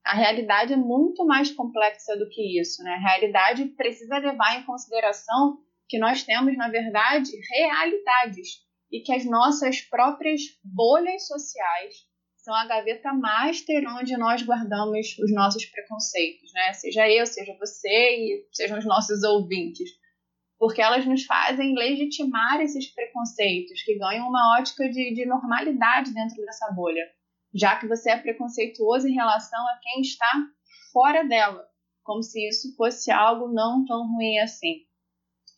A 0.05 0.15
realidade 0.15 0.73
é 0.73 0.77
muito 0.77 1.25
mais 1.25 1.51
complexa 1.51 2.15
do 2.15 2.29
que 2.29 2.61
isso. 2.61 2.81
Né? 2.83 2.91
A 2.91 3.09
realidade 3.09 3.65
precisa 3.69 4.19
levar 4.19 4.59
em 4.59 4.63
consideração 4.63 5.57
que 5.89 5.99
nós 5.99 6.23
temos, 6.23 6.55
na 6.55 6.69
verdade, 6.69 7.31
realidades 7.51 8.63
e 8.91 9.01
que 9.01 9.11
as 9.11 9.25
nossas 9.25 9.81
próprias 9.81 10.41
bolhas 10.63 11.27
sociais 11.27 11.95
são 12.45 12.53
a 12.53 12.65
gaveta 12.65 13.11
master 13.11 13.83
onde 13.97 14.15
nós 14.15 14.41
guardamos 14.43 15.17
os 15.19 15.33
nossos 15.33 15.65
preconceitos, 15.65 16.53
né? 16.53 16.71
Seja 16.73 17.09
eu, 17.09 17.25
seja 17.25 17.57
você 17.59 17.89
e 17.89 18.47
sejam 18.53 18.77
os 18.77 18.85
nossos 18.85 19.23
ouvintes. 19.23 19.89
Porque 20.57 20.81
elas 20.81 21.05
nos 21.05 21.25
fazem 21.25 21.75
legitimar 21.75 22.61
esses 22.61 22.93
preconceitos 22.93 23.81
que 23.83 23.97
ganham 23.97 24.29
uma 24.29 24.57
ótica 24.57 24.87
de, 24.89 25.13
de 25.13 25.25
normalidade 25.25 26.13
dentro 26.13 26.37
dessa 26.45 26.71
bolha 26.71 27.03
já 27.55 27.79
que 27.79 27.87
você 27.87 28.11
é 28.11 28.17
preconceituoso 28.17 29.07
em 29.07 29.13
relação 29.13 29.59
a 29.69 29.79
quem 29.81 30.01
está 30.01 30.29
fora 30.91 31.23
dela, 31.23 31.65
como 32.03 32.21
se 32.21 32.45
isso 32.49 32.75
fosse 32.75 33.09
algo 33.09 33.47
não 33.47 33.85
tão 33.85 34.05
ruim 34.13 34.37
assim. 34.39 34.81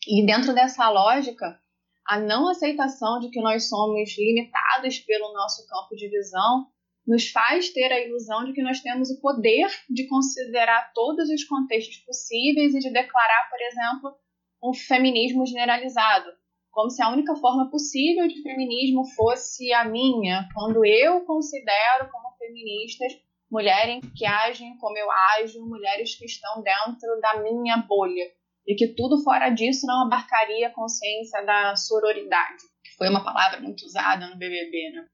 E 0.08 0.24
dentro 0.24 0.54
dessa 0.54 0.88
lógica, 0.90 1.60
a 2.06 2.20
não 2.20 2.48
aceitação 2.48 3.20
de 3.20 3.30
que 3.30 3.42
nós 3.42 3.68
somos 3.68 4.16
limitados 4.16 5.00
pelo 5.00 5.34
nosso 5.34 5.68
campo 5.68 5.96
de 5.96 6.08
visão 6.08 6.68
nos 7.08 7.30
faz 7.30 7.70
ter 7.70 7.92
a 7.92 8.06
ilusão 8.06 8.44
de 8.44 8.54
que 8.54 8.62
nós 8.62 8.82
temos 8.82 9.10
o 9.10 9.22
poder 9.22 9.68
de 9.90 10.08
considerar 10.08 10.92
todos 10.94 11.30
os 11.30 11.44
contextos 11.46 11.98
possíveis 12.00 12.76
e 12.76 12.80
de 12.80 12.92
declarar, 12.92 13.50
por 13.50 13.62
exemplo, 13.62 14.16
um 14.62 14.74
feminismo 14.74 15.46
generalizado, 15.46 16.30
como 16.72 16.90
se 16.90 17.02
a 17.02 17.10
única 17.10 17.36
forma 17.36 17.70
possível 17.72 18.28
de 18.28 18.42
feminismo 18.42 19.06
fosse 19.16 19.72
a 19.72 19.86
minha, 19.86 20.48
quando 20.54 20.86
eu 20.86 21.22
considero 21.26 22.10
como 22.12 22.36
feministas 22.38 23.14
mulheres 23.50 24.04
que 24.16 24.26
agem 24.26 24.78
como 24.78 24.98
eu 24.98 25.08
ajo, 25.40 25.66
mulheres 25.66 26.16
que 26.16 26.26
estão 26.26 26.62
dentro 26.62 27.22
da 27.22 27.42
minha 27.42 27.78
bolha, 27.78 28.26
e 28.68 28.76
que 28.76 28.90
tudo 28.90 29.24
fora 29.24 29.50
disso 29.50 29.88
não 29.88 30.06
abarcaria 30.06 30.68
a 30.68 30.74
consciência 30.74 31.42
da 31.46 31.74
sororidade, 31.78 32.64
que 32.84 32.98
foi 32.98 33.08
uma 33.08 33.24
palavra 33.24 33.62
muito 33.62 33.86
usada 33.86 34.28
no 34.28 34.38
BBB, 34.38 34.92
né? 34.92 35.08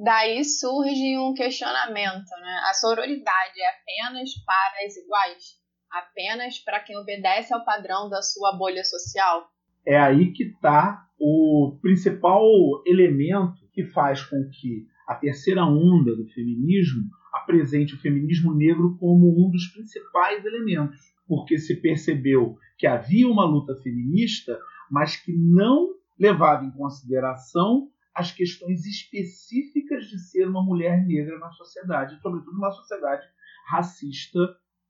Daí 0.00 0.44
surge 0.44 1.18
um 1.18 1.34
questionamento, 1.34 2.30
né? 2.40 2.60
A 2.70 2.74
sororidade 2.74 3.60
é 3.60 3.68
apenas 3.68 4.30
para 4.46 4.86
as 4.86 4.96
iguais? 4.96 5.58
Apenas 5.90 6.58
para 6.60 6.80
quem 6.80 6.96
obedece 6.96 7.52
ao 7.52 7.64
padrão 7.64 8.08
da 8.08 8.22
sua 8.22 8.52
bolha 8.56 8.84
social? 8.84 9.48
É 9.84 9.98
aí 9.98 10.32
que 10.32 10.44
está 10.44 11.04
o 11.18 11.76
principal 11.82 12.44
elemento 12.86 13.58
que 13.72 13.84
faz 13.86 14.22
com 14.22 14.48
que 14.50 14.86
a 15.08 15.16
terceira 15.16 15.64
onda 15.64 16.14
do 16.14 16.28
feminismo 16.28 17.02
apresente 17.32 17.94
o 17.94 18.00
feminismo 18.00 18.54
negro 18.54 18.96
como 19.00 19.28
um 19.28 19.50
dos 19.50 19.66
principais 19.68 20.44
elementos, 20.44 21.00
porque 21.26 21.58
se 21.58 21.74
percebeu 21.80 22.56
que 22.76 22.86
havia 22.86 23.26
uma 23.26 23.44
luta 23.44 23.74
feminista, 23.82 24.56
mas 24.90 25.16
que 25.16 25.32
não 25.32 25.88
levava 26.18 26.64
em 26.64 26.70
consideração 26.70 27.88
as 28.18 28.32
questões 28.32 28.84
específicas 28.84 30.06
de 30.06 30.18
ser 30.18 30.48
uma 30.48 30.60
mulher 30.60 31.06
negra 31.06 31.38
na 31.38 31.52
sociedade, 31.52 32.20
sobretudo 32.20 32.52
numa 32.52 32.72
sociedade 32.72 33.24
racista 33.70 34.40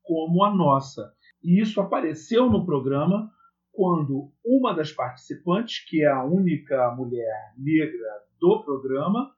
como 0.01 0.43
a 0.43 0.55
nossa. 0.55 1.13
E 1.43 1.61
isso 1.61 1.79
apareceu 1.79 2.49
no 2.49 2.65
programa 2.65 3.31
quando 3.71 4.31
uma 4.43 4.73
das 4.73 4.91
participantes, 4.91 5.85
que 5.87 6.01
é 6.01 6.07
a 6.07 6.23
única 6.23 6.91
mulher 6.95 7.53
negra 7.55 8.09
do 8.39 8.63
programa, 8.63 9.31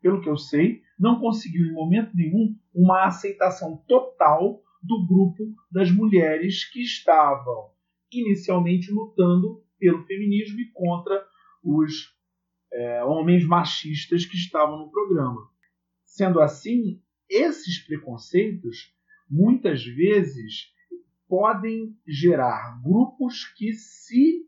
pelo 0.00 0.22
que 0.22 0.28
eu 0.30 0.38
sei, 0.38 0.80
não 0.98 1.20
conseguiu 1.20 1.66
em 1.66 1.74
momento 1.74 2.16
nenhum 2.16 2.56
uma 2.74 3.04
aceitação 3.04 3.84
total 3.86 4.62
do 4.82 5.06
grupo 5.06 5.54
das 5.70 5.90
mulheres 5.90 6.64
que 6.64 6.80
estavam 6.80 7.72
inicialmente 8.10 8.90
lutando 8.90 9.62
pelo 9.78 10.02
feminismo 10.06 10.58
e 10.60 10.72
contra 10.72 11.22
os 11.62 12.17
é, 12.72 13.04
homens 13.04 13.44
machistas 13.46 14.24
que 14.24 14.36
estavam 14.36 14.78
no 14.78 14.90
programa. 14.90 15.48
Sendo 16.04 16.40
assim, 16.40 17.00
esses 17.28 17.78
preconceitos 17.84 18.94
muitas 19.28 19.84
vezes 19.84 20.72
podem 21.28 21.94
gerar 22.06 22.80
grupos 22.82 23.44
que 23.56 23.72
se 23.74 24.46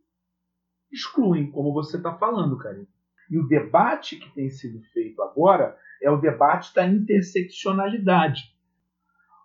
excluem, 0.91 1.51
como 1.51 1.73
você 1.73 1.99
está 1.99 2.17
falando, 2.17 2.59
Karine. 2.59 2.89
E 3.31 3.39
o 3.39 3.47
debate 3.47 4.17
que 4.17 4.35
tem 4.35 4.51
sido 4.51 4.83
feito 4.93 5.23
agora 5.23 5.79
é 6.03 6.11
o 6.11 6.21
debate 6.21 6.75
da 6.75 6.87
interseccionalidade. 6.87 8.53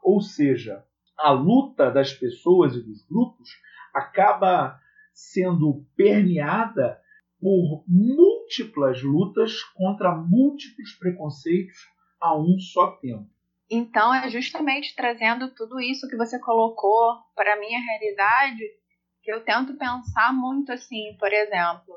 Ou 0.02 0.22
seja, 0.22 0.84
a 1.18 1.32
luta 1.32 1.92
das 1.92 2.14
pessoas 2.14 2.76
e 2.76 2.82
dos 2.82 3.06
grupos 3.06 3.50
acaba 3.94 4.80
sendo 5.14 5.86
permeada 5.96 7.00
por 7.46 7.84
múltiplas 7.88 9.04
lutas 9.04 9.62
contra 9.76 10.16
múltiplos 10.16 10.94
preconceitos 10.98 11.78
a 12.20 12.36
um 12.36 12.58
só 12.58 12.94
tempo. 12.94 13.30
Então, 13.70 14.12
é 14.12 14.28
justamente 14.32 14.96
trazendo 14.96 15.54
tudo 15.54 15.80
isso 15.80 16.08
que 16.08 16.18
você 16.18 16.40
colocou 16.40 17.20
para 17.36 17.54
a 17.54 17.60
minha 17.60 17.80
realidade 17.80 18.64
que 19.22 19.32
eu 19.32 19.44
tento 19.44 19.78
pensar 19.78 20.34
muito 20.34 20.72
assim, 20.72 21.16
por 21.20 21.32
exemplo, 21.32 21.94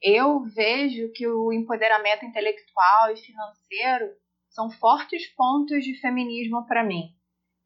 eu 0.00 0.42
vejo 0.44 1.12
que 1.12 1.28
o 1.28 1.52
empoderamento 1.52 2.24
intelectual 2.24 3.12
e 3.12 3.18
financeiro 3.18 4.14
são 4.48 4.70
fortes 4.70 5.26
pontos 5.34 5.84
de 5.84 6.00
feminismo 6.00 6.66
para 6.66 6.82
mim. 6.82 7.10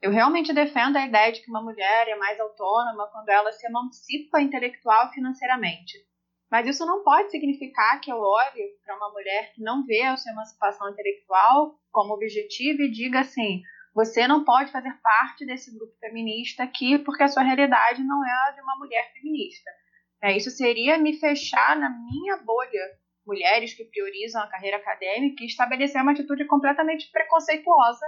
Eu 0.02 0.10
realmente 0.10 0.52
defendo 0.52 0.96
a 0.96 1.06
ideia 1.06 1.30
de 1.30 1.42
que 1.42 1.50
uma 1.50 1.62
mulher 1.62 2.08
é 2.08 2.16
mais 2.16 2.40
autônoma 2.40 3.08
quando 3.12 3.28
ela 3.28 3.52
se 3.52 3.64
emancipa 3.68 4.40
intelectual 4.40 5.10
e 5.10 5.14
financeiramente. 5.14 6.09
Mas 6.50 6.66
isso 6.66 6.84
não 6.84 7.04
pode 7.04 7.30
significar 7.30 8.00
que 8.00 8.10
eu 8.10 8.18
olhe 8.18 8.76
para 8.84 8.96
uma 8.96 9.10
mulher 9.12 9.52
que 9.52 9.62
não 9.62 9.84
vê 9.84 10.02
a 10.02 10.16
sua 10.16 10.32
emancipação 10.32 10.90
intelectual 10.90 11.78
como 11.92 12.14
objetivo 12.14 12.82
e 12.82 12.90
diga 12.90 13.20
assim: 13.20 13.62
você 13.94 14.26
não 14.26 14.44
pode 14.44 14.72
fazer 14.72 14.92
parte 15.02 15.46
desse 15.46 15.72
grupo 15.76 15.92
feminista 15.98 16.64
aqui 16.64 16.98
porque 16.98 17.22
a 17.22 17.28
sua 17.28 17.42
realidade 17.42 18.02
não 18.02 18.24
é 18.24 18.48
a 18.48 18.50
de 18.52 18.60
uma 18.62 18.76
mulher 18.76 19.12
feminista. 19.12 19.70
É, 20.22 20.36
isso 20.36 20.50
seria 20.50 20.98
me 20.98 21.18
fechar 21.18 21.76
na 21.76 21.88
minha 21.88 22.36
bolha, 22.38 22.98
mulheres 23.26 23.72
que 23.72 23.84
priorizam 23.84 24.42
a 24.42 24.48
carreira 24.48 24.76
acadêmica 24.76 25.42
e 25.42 25.46
estabelecer 25.46 26.02
uma 26.02 26.12
atitude 26.12 26.44
completamente 26.46 27.10
preconceituosa 27.10 28.06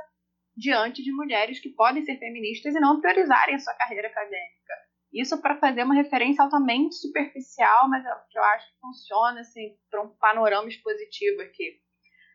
diante 0.57 1.03
de 1.03 1.13
mulheres 1.13 1.59
que 1.59 1.71
podem 1.71 2.05
ser 2.05 2.19
feministas 2.19 2.75
e 2.75 2.81
não 2.81 3.01
priorizarem 3.01 3.55
a 3.55 3.59
sua 3.59 3.75
carreira 3.75 4.09
acadêmica. 4.09 4.75
Isso 5.13 5.41
para 5.41 5.59
fazer 5.59 5.83
uma 5.83 5.95
referência 5.95 6.43
altamente 6.43 6.95
superficial, 6.95 7.89
mas 7.89 8.03
que 8.31 8.39
eu 8.39 8.43
acho 8.43 8.67
que 8.67 8.81
funciona 8.81 9.41
assim, 9.41 9.77
para 9.91 10.03
um 10.03 10.09
panorama 10.17 10.69
expositivo 10.69 11.43
aqui. 11.43 11.81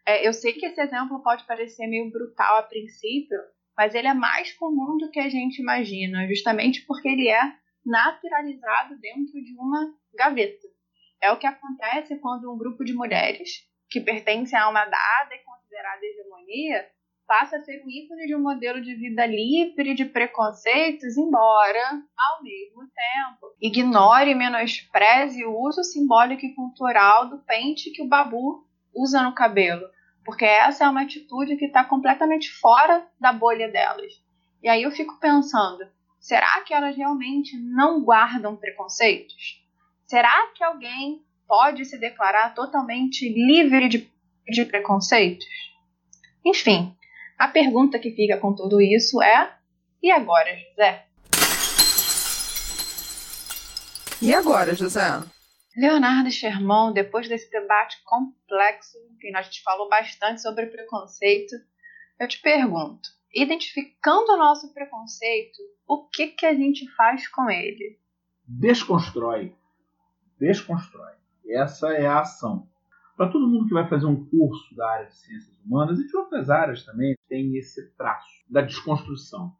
É, 0.05 0.27
eu 0.27 0.31
sei 0.31 0.53
que 0.53 0.65
esse 0.65 0.79
exemplo 0.79 1.21
pode 1.23 1.45
parecer 1.45 1.87
meio 1.87 2.09
brutal 2.11 2.59
a 2.59 2.63
princípio, 2.63 3.37
mas 3.75 3.93
ele 3.93 4.07
é 4.07 4.13
mais 4.13 4.53
comum 4.53 4.97
do 4.97 5.09
que 5.11 5.19
a 5.19 5.27
gente 5.27 5.59
imagina, 5.59 6.27
justamente 6.27 6.85
porque 6.85 7.07
ele 7.09 7.27
é 7.27 7.41
naturalizado 7.85 8.97
dentro 8.99 9.33
de 9.33 9.55
uma 9.57 9.93
gaveta. 10.15 10.67
É 11.21 11.31
o 11.31 11.37
que 11.37 11.47
acontece 11.47 12.17
quando 12.19 12.51
um 12.51 12.57
grupo 12.57 12.83
de 12.83 12.93
mulheres 12.93 13.49
que 13.89 14.01
pertencem 14.01 14.57
a 14.57 14.69
uma 14.69 14.85
dada 14.85 15.33
e 15.33 15.43
considerada 15.43 16.05
hegemonia 16.05 16.87
passa 17.27 17.57
a 17.57 17.61
ser 17.61 17.83
um 17.85 17.89
ícone 17.89 18.25
de 18.25 18.35
um 18.35 18.41
modelo 18.41 18.81
de 18.81 18.95
vida 18.95 19.25
livre 19.25 19.93
de 19.93 20.05
preconceitos, 20.05 21.17
embora, 21.17 22.01
ao 22.17 22.41
mesmo 22.41 22.81
tempo, 22.81 23.53
ignore 23.61 24.31
e 24.31 24.35
menospreze 24.35 25.43
o 25.43 25.59
uso 25.59 25.83
simbólico 25.83 26.45
e 26.45 26.55
cultural 26.55 27.27
do 27.29 27.39
pente 27.39 27.91
que 27.91 28.01
o 28.01 28.07
babu 28.07 28.65
usa 28.95 29.21
no 29.21 29.35
cabelo, 29.35 29.85
porque 30.23 30.45
essa 30.45 30.85
é 30.85 30.89
uma 30.89 31.01
atitude 31.01 31.57
que 31.57 31.65
está 31.65 31.83
completamente 31.83 32.49
fora 32.49 33.05
da 33.19 33.33
bolha 33.33 33.69
delas. 33.69 34.13
E 34.63 34.69
aí 34.69 34.83
eu 34.83 34.91
fico 34.91 35.19
pensando, 35.19 35.85
será 36.19 36.61
que 36.61 36.73
elas 36.73 36.95
realmente 36.95 37.57
não 37.57 38.01
guardam 38.01 38.55
preconceitos? 38.55 39.61
Será 40.05 40.47
que 40.55 40.63
alguém 40.63 41.21
pode 41.45 41.83
se 41.85 41.97
declarar 41.97 42.53
totalmente 42.53 43.27
livre 43.27 43.89
de, 43.89 44.09
de 44.47 44.65
preconceitos? 44.65 45.45
Enfim, 46.45 46.95
a 47.37 47.47
pergunta 47.47 47.99
que 47.99 48.11
fica 48.11 48.37
com 48.37 48.53
tudo 48.53 48.81
isso 48.81 49.21
é: 49.21 49.55
e 50.01 50.11
agora, 50.11 50.49
José? 50.57 51.05
E 54.21 54.33
agora, 54.33 54.73
José? 54.73 55.23
Leonardo 55.75 56.31
Sherman, 56.31 56.91
depois 56.91 57.29
desse 57.29 57.51
debate 57.51 58.01
complexo, 58.03 58.97
que 59.19 59.35
a 59.35 59.41
gente 59.43 59.61
falou 59.61 59.87
bastante 59.87 60.41
sobre 60.41 60.65
preconceito, 60.65 61.55
eu 62.19 62.27
te 62.27 62.41
pergunto: 62.41 63.09
identificando 63.33 64.33
o 64.33 64.37
nosso 64.37 64.73
preconceito, 64.73 65.59
o 65.87 66.07
que, 66.07 66.29
que 66.29 66.45
a 66.47 66.55
gente 66.55 66.89
faz 66.95 67.27
com 67.27 67.49
ele? 67.51 67.99
Desconstrói. 68.47 69.55
Desconstrói. 70.39 71.13
Essa 71.47 71.93
é 71.93 72.07
a 72.07 72.21
ação. 72.21 72.67
Para 73.17 73.31
todo 73.31 73.47
mundo 73.47 73.67
que 73.67 73.73
vai 73.73 73.89
fazer 73.89 74.05
um 74.05 74.29
curso 74.29 74.75
da 74.75 74.87
área 74.91 75.07
de 75.07 75.15
ciências 75.15 75.59
humanas 75.65 75.99
e 75.99 76.05
de 76.05 76.15
outras 76.15 76.51
áreas 76.51 76.85
também, 76.85 77.17
tem 77.27 77.57
esse 77.57 77.91
traço 77.95 78.45
da 78.47 78.61
desconstrução. 78.61 79.55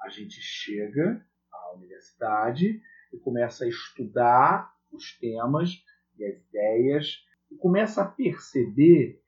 A 0.00 0.08
gente 0.08 0.40
chega 0.40 1.20
à 1.52 1.74
universidade 1.74 2.80
e 3.12 3.18
começa 3.18 3.64
a 3.64 3.68
estudar 3.68 4.72
os 4.92 5.18
temas 5.18 5.70
e 6.16 6.24
as 6.24 6.38
ideias 6.38 7.24
e 7.50 7.56
começa 7.56 8.02
a 8.02 8.06
perceber 8.08 9.20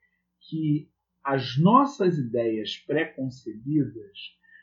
que 0.48 0.88
as 1.24 1.58
nossas 1.58 2.16
ideias 2.18 2.76
pré-concebidas 2.86 4.16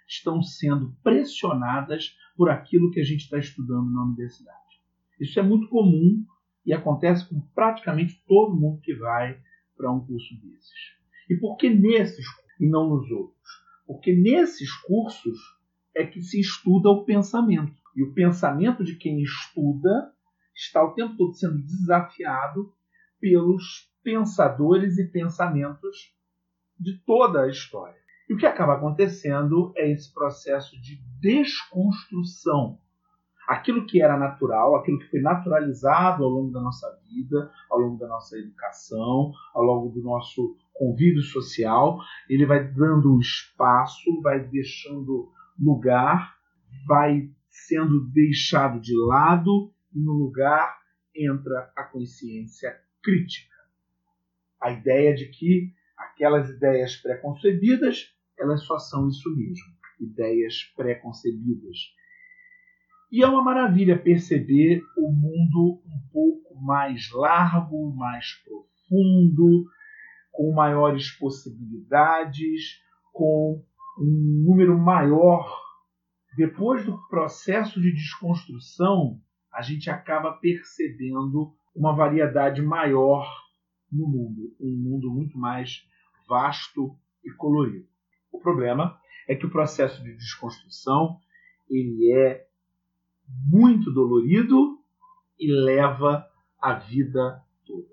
estão 0.08 0.42
sendo 0.42 0.96
pressionadas 1.04 2.18
por 2.38 2.50
aquilo 2.50 2.90
que 2.92 3.02
a 3.02 3.06
gente 3.06 3.24
está 3.24 3.38
estudando 3.38 3.92
na 3.92 4.04
universidade. 4.06 4.80
Isso 5.20 5.38
é 5.38 5.44
muito 5.44 5.68
comum 5.68 6.26
e 6.70 6.74
acontece 6.74 7.28
com 7.28 7.42
praticamente 7.56 8.24
todo 8.28 8.56
mundo 8.56 8.80
que 8.82 8.94
vai 8.94 9.42
para 9.76 9.92
um 9.92 10.06
curso 10.06 10.40
desses. 10.40 11.00
E 11.28 11.36
por 11.36 11.58
que 11.58 11.68
nesses 11.68 12.24
e 12.60 12.70
não 12.70 12.88
nos 12.88 13.10
outros? 13.10 13.50
Porque 13.88 14.16
nesses 14.16 14.72
cursos 14.82 15.40
é 15.96 16.06
que 16.06 16.22
se 16.22 16.40
estuda 16.40 16.92
o 16.92 17.04
pensamento. 17.06 17.74
E 17.96 18.04
o 18.04 18.14
pensamento 18.14 18.84
de 18.84 18.98
quem 18.98 19.20
estuda 19.20 20.14
está 20.56 20.84
o 20.84 20.94
tempo 20.94 21.18
todo 21.18 21.34
sendo 21.34 21.58
desafiado 21.58 22.72
pelos 23.20 23.92
pensadores 24.04 25.00
e 25.00 25.08
pensamentos 25.08 26.14
de 26.80 27.00
toda 27.00 27.46
a 27.46 27.50
história. 27.50 27.98
E 28.30 28.36
o 28.36 28.38
que 28.38 28.46
acaba 28.46 28.76
acontecendo 28.76 29.74
é 29.76 29.92
esse 29.92 30.14
processo 30.14 30.80
de 30.80 31.02
desconstrução 31.20 32.80
aquilo 33.50 33.88
que 33.88 34.00
era 34.00 34.16
natural, 34.16 34.76
aquilo 34.76 35.00
que 35.00 35.10
foi 35.10 35.22
naturalizado 35.22 36.24
ao 36.24 36.30
longo 36.30 36.52
da 36.52 36.62
nossa 36.62 36.88
vida, 37.10 37.52
ao 37.68 37.80
longo 37.80 37.98
da 37.98 38.08
nossa 38.08 38.38
educação, 38.38 39.34
ao 39.56 39.64
longo 39.64 39.90
do 39.90 40.04
nosso 40.04 40.56
convívio 40.72 41.24
social, 41.24 41.98
ele 42.30 42.46
vai 42.46 42.64
dando 42.64 43.20
espaço, 43.20 44.22
vai 44.22 44.40
deixando 44.40 45.32
lugar, 45.60 46.38
vai 46.86 47.28
sendo 47.50 48.08
deixado 48.12 48.80
de 48.80 48.96
lado 48.96 49.74
e 49.96 50.00
no 50.00 50.14
lugar 50.14 50.78
entra 51.16 51.72
a 51.76 51.84
consciência 51.86 52.80
crítica. 53.02 53.56
A 54.62 54.70
ideia 54.70 55.16
de 55.16 55.26
que 55.26 55.74
aquelas 55.98 56.52
ideias 56.52 56.98
preconcebidas, 56.98 58.14
elas 58.38 58.62
só 58.62 58.78
são 58.78 59.08
isso 59.08 59.36
mesmo, 59.36 59.74
ideias 60.00 60.72
preconcebidas 60.78 61.98
e 63.12 63.24
é 63.24 63.28
uma 63.28 63.44
maravilha 63.44 63.98
perceber 63.98 64.84
o 64.96 65.12
mundo 65.12 65.82
um 65.86 66.12
pouco 66.12 66.56
mais 66.62 67.10
largo, 67.12 67.96
mais 67.96 68.34
profundo, 68.44 69.66
com 70.32 70.54
maiores 70.54 71.12
possibilidades, 71.12 72.82
com 73.12 73.64
um 74.00 74.44
número 74.46 74.78
maior. 74.78 75.50
Depois 76.38 76.86
do 76.86 76.98
processo 77.08 77.82
de 77.82 77.92
desconstrução, 77.92 79.20
a 79.52 79.62
gente 79.62 79.90
acaba 79.90 80.34
percebendo 80.34 81.52
uma 81.76 81.96
variedade 81.96 82.62
maior 82.62 83.28
no 83.92 84.08
mundo, 84.08 84.56
um 84.60 84.72
mundo 84.72 85.12
muito 85.12 85.38
mais 85.38 85.84
vasto 86.28 86.96
e 87.26 87.32
colorido. 87.32 87.88
O 88.32 88.40
problema 88.40 89.00
é 89.28 89.36
que 89.36 89.46
o 89.46 89.52
processo 89.52 90.04
de 90.04 90.14
desconstrução 90.14 91.20
ele 91.70 92.12
é 92.12 92.49
muito 93.48 93.92
dolorido 93.92 94.80
e 95.40 95.52
leva 95.52 96.26
a 96.62 96.74
vida 96.74 97.42
toda. 97.66 97.88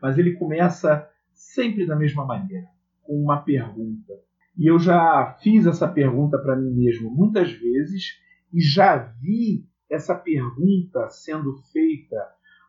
Mas 0.00 0.18
ele 0.18 0.34
começa 0.34 1.08
sempre 1.32 1.86
da 1.86 1.96
mesma 1.96 2.24
maneira, 2.24 2.68
com 3.02 3.20
uma 3.22 3.42
pergunta. 3.42 4.12
E 4.56 4.66
eu 4.66 4.78
já 4.78 5.36
fiz 5.42 5.66
essa 5.66 5.88
pergunta 5.88 6.38
para 6.38 6.56
mim 6.56 6.70
mesmo 6.70 7.10
muitas 7.10 7.50
vezes 7.52 8.20
e 8.52 8.60
já 8.60 8.96
vi 8.96 9.66
essa 9.90 10.14
pergunta 10.14 11.08
sendo 11.10 11.56
feita 11.72 12.16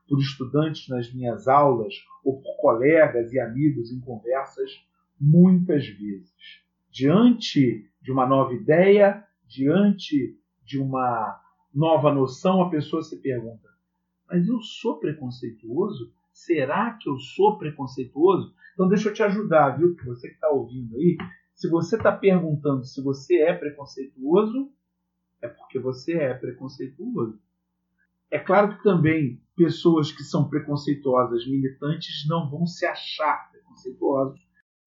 por 0.08 0.20
estudantes 0.20 0.88
nas 0.88 1.12
minhas 1.14 1.48
aulas 1.48 1.94
ou 2.24 2.42
por 2.42 2.58
colegas 2.58 3.32
e 3.34 3.40
amigos 3.40 3.92
em 3.92 4.00
conversas 4.00 4.72
muitas 5.20 5.88
vezes. 5.88 6.34
Diante 6.92 7.90
de 8.02 8.12
uma 8.12 8.26
nova 8.26 8.54
ideia, 8.54 9.24
diante 9.48 10.38
de 10.64 10.80
uma 10.80 11.40
nova 11.76 12.14
noção, 12.14 12.62
a 12.62 12.70
pessoa 12.70 13.04
se 13.04 13.22
pergunta: 13.22 13.70
mas 14.28 14.48
eu 14.48 14.62
sou 14.62 14.98
preconceituoso? 14.98 16.12
Será 16.32 16.94
que 16.94 17.10
eu 17.10 17.18
sou 17.20 17.58
preconceituoso? 17.58 18.54
Então 18.74 18.88
deixa 18.88 19.10
eu 19.10 19.14
te 19.14 19.24
ajudar, 19.24 19.78
viu? 19.78 19.96
Você 20.06 20.30
que 20.30 20.36
está 20.36 20.50
ouvindo 20.50 20.98
aí, 20.98 21.18
se 21.54 21.70
você 21.70 21.96
está 21.96 22.12
perguntando 22.12 22.84
se 22.84 23.02
você 23.02 23.42
é 23.42 23.54
preconceituoso, 23.54 24.70
é 25.42 25.48
porque 25.48 25.80
você 25.80 26.14
é 26.14 26.34
preconceituoso. 26.34 27.40
É 28.30 28.40
claro 28.40 28.76
que 28.76 28.84
também 28.84 29.42
pessoas 29.56 30.12
que 30.12 30.24
são 30.24 30.50
preconceituosas, 30.50 31.48
militantes, 31.48 32.28
não 32.28 32.50
vão 32.50 32.66
se 32.66 32.86
achar 32.86 33.50
preconceituosos. 33.52 34.42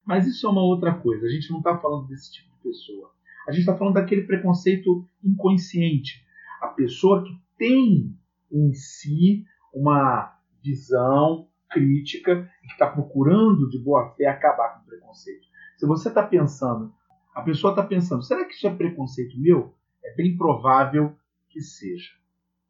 Mas 0.04 0.26
isso 0.26 0.46
é 0.46 0.50
uma 0.50 0.62
outra 0.62 0.94
coisa. 0.94 1.26
A 1.26 1.30
gente 1.30 1.50
não 1.50 1.58
está 1.58 1.78
falando 1.78 2.08
desse 2.08 2.32
tipo 2.32 2.54
de 2.56 2.62
pessoa. 2.62 3.10
A 3.46 3.52
gente 3.52 3.60
está 3.60 3.76
falando 3.76 3.94
daquele 3.94 4.22
preconceito 4.22 5.08
inconsciente, 5.24 6.22
a 6.60 6.68
pessoa 6.68 7.24
que 7.24 7.36
tem 7.56 8.16
em 8.50 8.72
si 8.72 9.44
uma 9.72 10.36
visão 10.62 11.48
crítica 11.70 12.50
e 12.62 12.66
que 12.66 12.72
está 12.72 12.86
procurando 12.90 13.68
de 13.68 13.78
boa 13.78 14.14
fé 14.14 14.26
acabar 14.26 14.74
com 14.74 14.82
o 14.82 14.86
preconceito. 14.86 15.46
Se 15.76 15.86
você 15.86 16.08
está 16.08 16.26
pensando, 16.26 16.92
A 17.38 17.42
pessoa 17.42 17.72
está 17.72 17.84
pensando: 17.84 18.24
será 18.24 18.44
que 18.44 18.54
isso 18.54 18.66
é 18.66 18.74
preconceito 18.74 19.38
meu? 19.40 19.72
É 20.04 20.12
bem 20.16 20.36
provável 20.36 21.16
que 21.48 21.60
seja. 21.60 22.10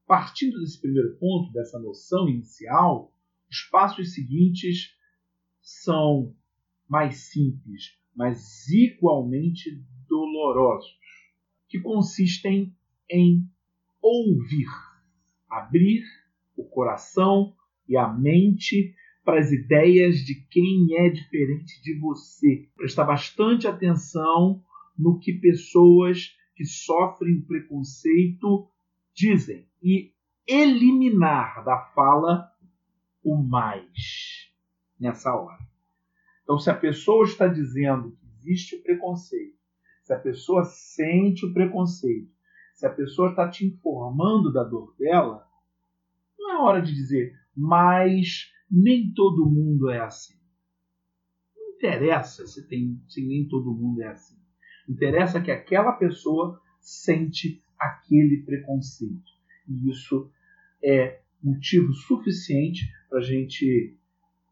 Partindo 0.07 0.61
desse 0.61 0.79
primeiro 0.79 1.17
ponto, 1.17 1.51
dessa 1.51 1.79
noção 1.79 2.29
inicial, 2.29 3.11
os 3.51 3.63
passos 3.63 4.13
seguintes 4.13 4.95
são 5.63 6.35
mais 6.87 7.31
simples, 7.31 7.99
mas 8.15 8.69
igualmente 8.69 9.83
dolorosos, 10.07 10.99
que 11.67 11.81
consistem 11.81 12.77
em 13.11 13.49
ouvir, 14.09 14.69
abrir 15.49 16.03
o 16.57 16.65
coração 16.65 17.55
e 17.89 17.97
a 17.97 18.09
mente 18.09 18.95
para 19.25 19.41
as 19.41 19.53
ideias 19.53 20.17
de 20.19 20.35
quem 20.51 20.97
é 20.97 21.11
diferente 21.11 21.83
de 21.83 21.99
você. 21.99 22.69
Prestar 22.77 23.05
bastante 23.05 23.67
atenção 23.67 24.63
no 24.99 25.19
que 25.19 25.33
pessoas 25.35 26.37
que 26.57 26.65
sofrem 26.65 27.41
preconceito 27.43 28.69
dizem 29.15 29.69
e 29.83 30.13
eliminar 30.47 31.63
da 31.65 31.79
fala 31.95 32.51
o 33.23 33.37
mais 33.37 34.51
nessa 34.99 35.35
hora. 35.35 35.59
Então, 36.43 36.59
se 36.59 36.71
a 36.71 36.75
pessoa 36.75 37.25
está 37.25 37.47
dizendo 37.47 38.13
que 38.13 38.27
existe 38.27 38.79
preconceito, 38.79 39.59
se 40.03 40.15
a 40.15 40.19
pessoa 40.19 40.65
sente 40.65 41.45
o 41.45 41.53
preconceito, 41.53 42.33
se 42.79 42.87
a 42.87 42.91
pessoa 42.91 43.31
está 43.31 43.49
te 43.51 43.67
informando 43.67 44.53
da 44.53 44.63
dor 44.63 44.95
dela, 44.97 45.45
não 46.39 46.53
é 46.53 46.59
hora 46.59 46.81
de 46.81 46.95
dizer, 46.95 47.35
mas 47.57 48.53
nem 48.71 49.13
todo 49.13 49.51
mundo 49.51 49.91
é 49.91 49.99
assim. 49.99 50.39
Não 51.57 51.71
interessa 51.71 52.47
se, 52.47 52.69
tem, 52.69 53.03
se 53.09 53.27
nem 53.27 53.49
todo 53.49 53.75
mundo 53.75 54.01
é 54.01 54.07
assim. 54.07 54.39
Interessa 54.89 55.41
que 55.41 55.51
aquela 55.51 55.91
pessoa 55.91 56.61
sente 56.81 57.61
aquele 57.77 58.45
preconceito. 58.45 59.29
E 59.67 59.91
isso 59.91 60.31
é 60.81 61.21
motivo 61.43 61.93
suficiente 61.93 62.89
para 63.11 63.19
a 63.19 63.23
gente 63.23 63.99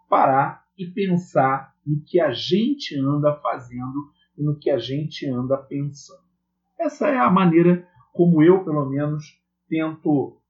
parar 0.09 0.67
e 0.77 0.85
pensar 0.85 1.77
no 1.87 2.01
que 2.01 2.19
a 2.19 2.33
gente 2.33 2.99
anda 2.99 3.37
fazendo 3.37 4.11
e 4.37 4.43
no 4.43 4.59
que 4.59 4.69
a 4.69 4.79
gente 4.79 5.31
anda 5.31 5.57
pensando. 5.57 6.27
Essa 6.77 7.07
é 7.09 7.19
a 7.19 7.31
maneira 7.31 7.89
como 8.17 8.43
eu, 8.43 8.65
pelo 8.65 8.89
menos, 8.89 9.39
tento 9.69 10.41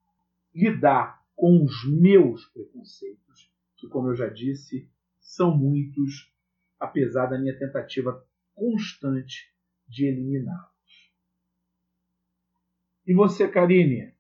lidar 0.55 1.21
com 1.35 1.65
os 1.65 1.85
meus 1.85 2.47
preconceitos, 2.47 3.53
que, 3.77 3.89
como 3.89 4.09
eu 4.09 4.15
já 4.15 4.29
disse, 4.29 4.89
são 5.19 5.55
muitos, 5.55 6.33
apesar 6.79 7.27
da 7.27 7.39
minha 7.39 7.59
tentativa 7.59 8.25
constante 8.55 9.53
de 9.89 10.07
eliminá-los. 10.07 11.13
E 13.05 13.13
você, 13.13 13.49
Karine, 13.49 14.15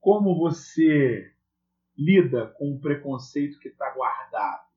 como 0.00 0.38
você 0.38 1.32
lida 1.96 2.46
com 2.56 2.72
o 2.72 2.80
preconceito 2.80 3.58
que 3.58 3.68
está 3.68 3.90
guardado? 3.90 4.68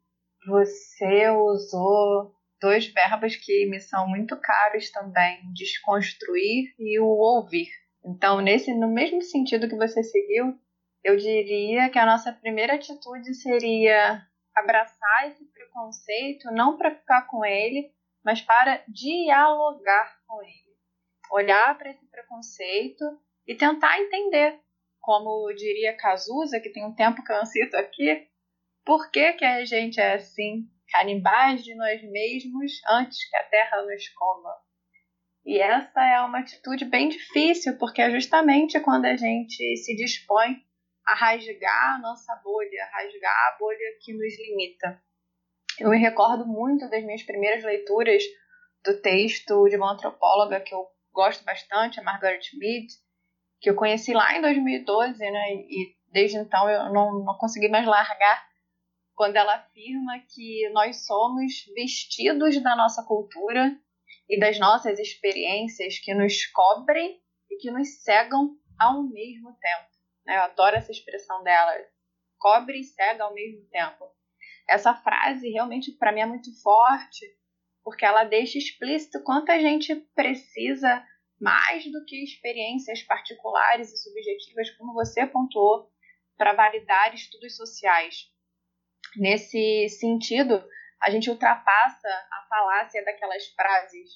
Você 0.48 1.30
usou 1.30 2.36
dois 2.62 2.86
verbos 2.88 3.36
que 3.36 3.66
me 3.66 3.80
são 3.80 4.08
muito 4.08 4.40
caros 4.40 4.90
também: 4.92 5.42
desconstruir 5.54 6.74
e 6.80 7.00
o 7.00 7.08
ouvir. 7.08 7.70
Então, 8.06 8.40
nesse, 8.40 8.74
no 8.74 8.88
mesmo 8.88 9.22
sentido 9.22 9.68
que 9.68 9.76
você 9.76 10.04
seguiu, 10.04 10.58
eu 11.04 11.18
diria 11.18 11.90
que 11.90 12.00
a 12.00 12.06
nossa 12.06 12.32
primeira 12.32 12.76
atitude 12.76 13.34
seria 13.34 14.26
abraçar 14.56 15.28
esse 15.28 15.46
preconceito, 15.46 16.52
não 16.52 16.78
para 16.78 16.96
ficar 16.96 17.24
com 17.24 17.44
ele, 17.44 17.92
mas 18.24 18.42
para 18.42 18.84
dialogar 18.88 20.18
com 20.28 20.42
ele. 20.44 20.72
Olhar 21.32 21.78
para 21.78 21.90
esse 21.90 22.06
preconceito 22.08 23.04
e 23.48 23.56
tentar 23.56 24.00
entender, 24.00 24.60
como 25.00 25.52
diria 25.54 25.96
Cazuza, 25.96 26.60
que 26.60 26.70
tem 26.70 26.86
um 26.86 26.94
tempo 26.94 27.24
que 27.24 27.32
eu 27.32 27.38
não 27.38 27.46
cito 27.46 27.78
aqui, 27.78 28.28
por 28.86 29.10
que, 29.12 29.34
que 29.34 29.46
a 29.46 29.64
gente 29.64 30.00
é 30.00 30.16
assim, 30.16 30.68
canibais 30.92 31.64
de 31.64 31.74
nós 31.76 32.02
mesmos 32.04 32.74
antes 32.90 33.30
que 33.30 33.38
a 33.38 33.44
terra 33.44 33.82
nos 33.84 34.08
coma? 34.10 34.54
E 35.44 35.60
essa 35.60 36.04
é 36.04 36.22
uma 36.22 36.40
atitude 36.40 36.86
bem 36.86 37.10
difícil, 37.10 37.78
porque 37.78 38.02
é 38.02 38.12
justamente 38.12 38.80
quando 38.80 39.06
a 39.06 39.16
gente 39.16 39.78
se 39.78 39.96
dispõe 39.96 40.58
a 41.06 41.16
rasgar 41.16 41.96
a 41.96 42.00
nossa 42.00 42.36
bolha, 42.44 42.84
a 42.84 42.98
rasgar 42.98 43.32
a 43.32 43.58
bolha 43.60 43.98
que 44.02 44.14
nos 44.14 44.38
limita. 44.38 45.02
Eu 45.80 45.90
me 45.90 45.98
recordo 45.98 46.46
muito 46.46 46.88
das 46.90 47.04
minhas 47.04 47.24
primeiras 47.24 47.64
leituras 47.64 48.24
do 48.86 49.02
texto 49.02 49.68
de 49.68 49.78
uma 49.78 49.94
antropóloga 49.94 50.60
que 50.60 50.74
eu 50.74 50.86
gosto 51.12 51.44
bastante, 51.44 52.00
a 52.00 52.04
Margaret 52.04 52.42
Mead, 52.58 52.88
que 53.60 53.70
eu 53.70 53.76
conheci 53.76 54.14
lá 54.14 54.38
em 54.38 54.42
2012, 54.42 55.18
né? 55.20 55.54
E 55.54 55.96
desde 56.12 56.38
então 56.38 56.70
eu 56.70 56.94
não, 56.94 57.24
não 57.24 57.38
consegui 57.38 57.68
mais 57.68 57.86
largar 57.86 58.51
quando 59.16 59.36
ela 59.36 59.56
afirma 59.56 60.20
que 60.30 60.70
nós 60.70 61.06
somos 61.06 61.66
vestidos 61.74 62.62
da 62.62 62.76
nossa 62.76 63.04
cultura 63.04 63.78
e 64.30 64.40
das 64.40 64.60
nossas 64.60 64.98
experiências 65.00 66.00
que 66.00 66.14
nos 66.14 66.46
cobrem 66.48 67.22
e 67.50 67.58
que 67.58 67.70
nos 67.72 68.02
cegam 68.04 68.56
ao 68.80 69.04
mesmo 69.04 69.54
tempo. 69.60 69.90
Né? 70.26 70.38
Eu 70.38 70.42
adoro 70.44 70.76
essa 70.76 70.92
expressão 70.92 71.44
dela, 71.44 71.74
cobre 72.40 72.80
e 72.80 72.84
cega 72.84 73.24
ao 73.24 73.34
mesmo 73.34 73.66
tempo. 73.70 74.10
Essa 74.68 74.94
frase 74.94 75.50
realmente 75.50 75.92
para 75.92 76.12
mim 76.12 76.22
é 76.22 76.26
muito 76.26 76.50
forte, 76.62 77.26
porque 77.84 78.06
ela 78.06 78.24
deixa 78.24 78.58
explícito 78.58 79.22
quanto 79.24 79.52
a 79.52 79.60
gente 79.60 79.96
precisa 80.16 81.06
mais 81.40 81.84
do 81.92 82.06
que 82.06 82.24
experiências 82.24 83.02
particulares 83.04 83.92
e 83.92 83.98
subjetivas, 83.98 84.70
como 84.78 84.94
você 84.94 85.26
pontuou, 85.26 85.92
para 86.38 86.54
validar 86.54 87.14
estudos 87.14 87.56
sociais. 87.56 88.32
Nesse 89.18 89.90
sentido, 89.90 90.64
a 91.02 91.10
gente 91.10 91.30
ultrapassa 91.30 92.08
a 92.08 92.46
falácia 92.50 93.04
daquelas 93.04 93.46
frases 93.48 94.10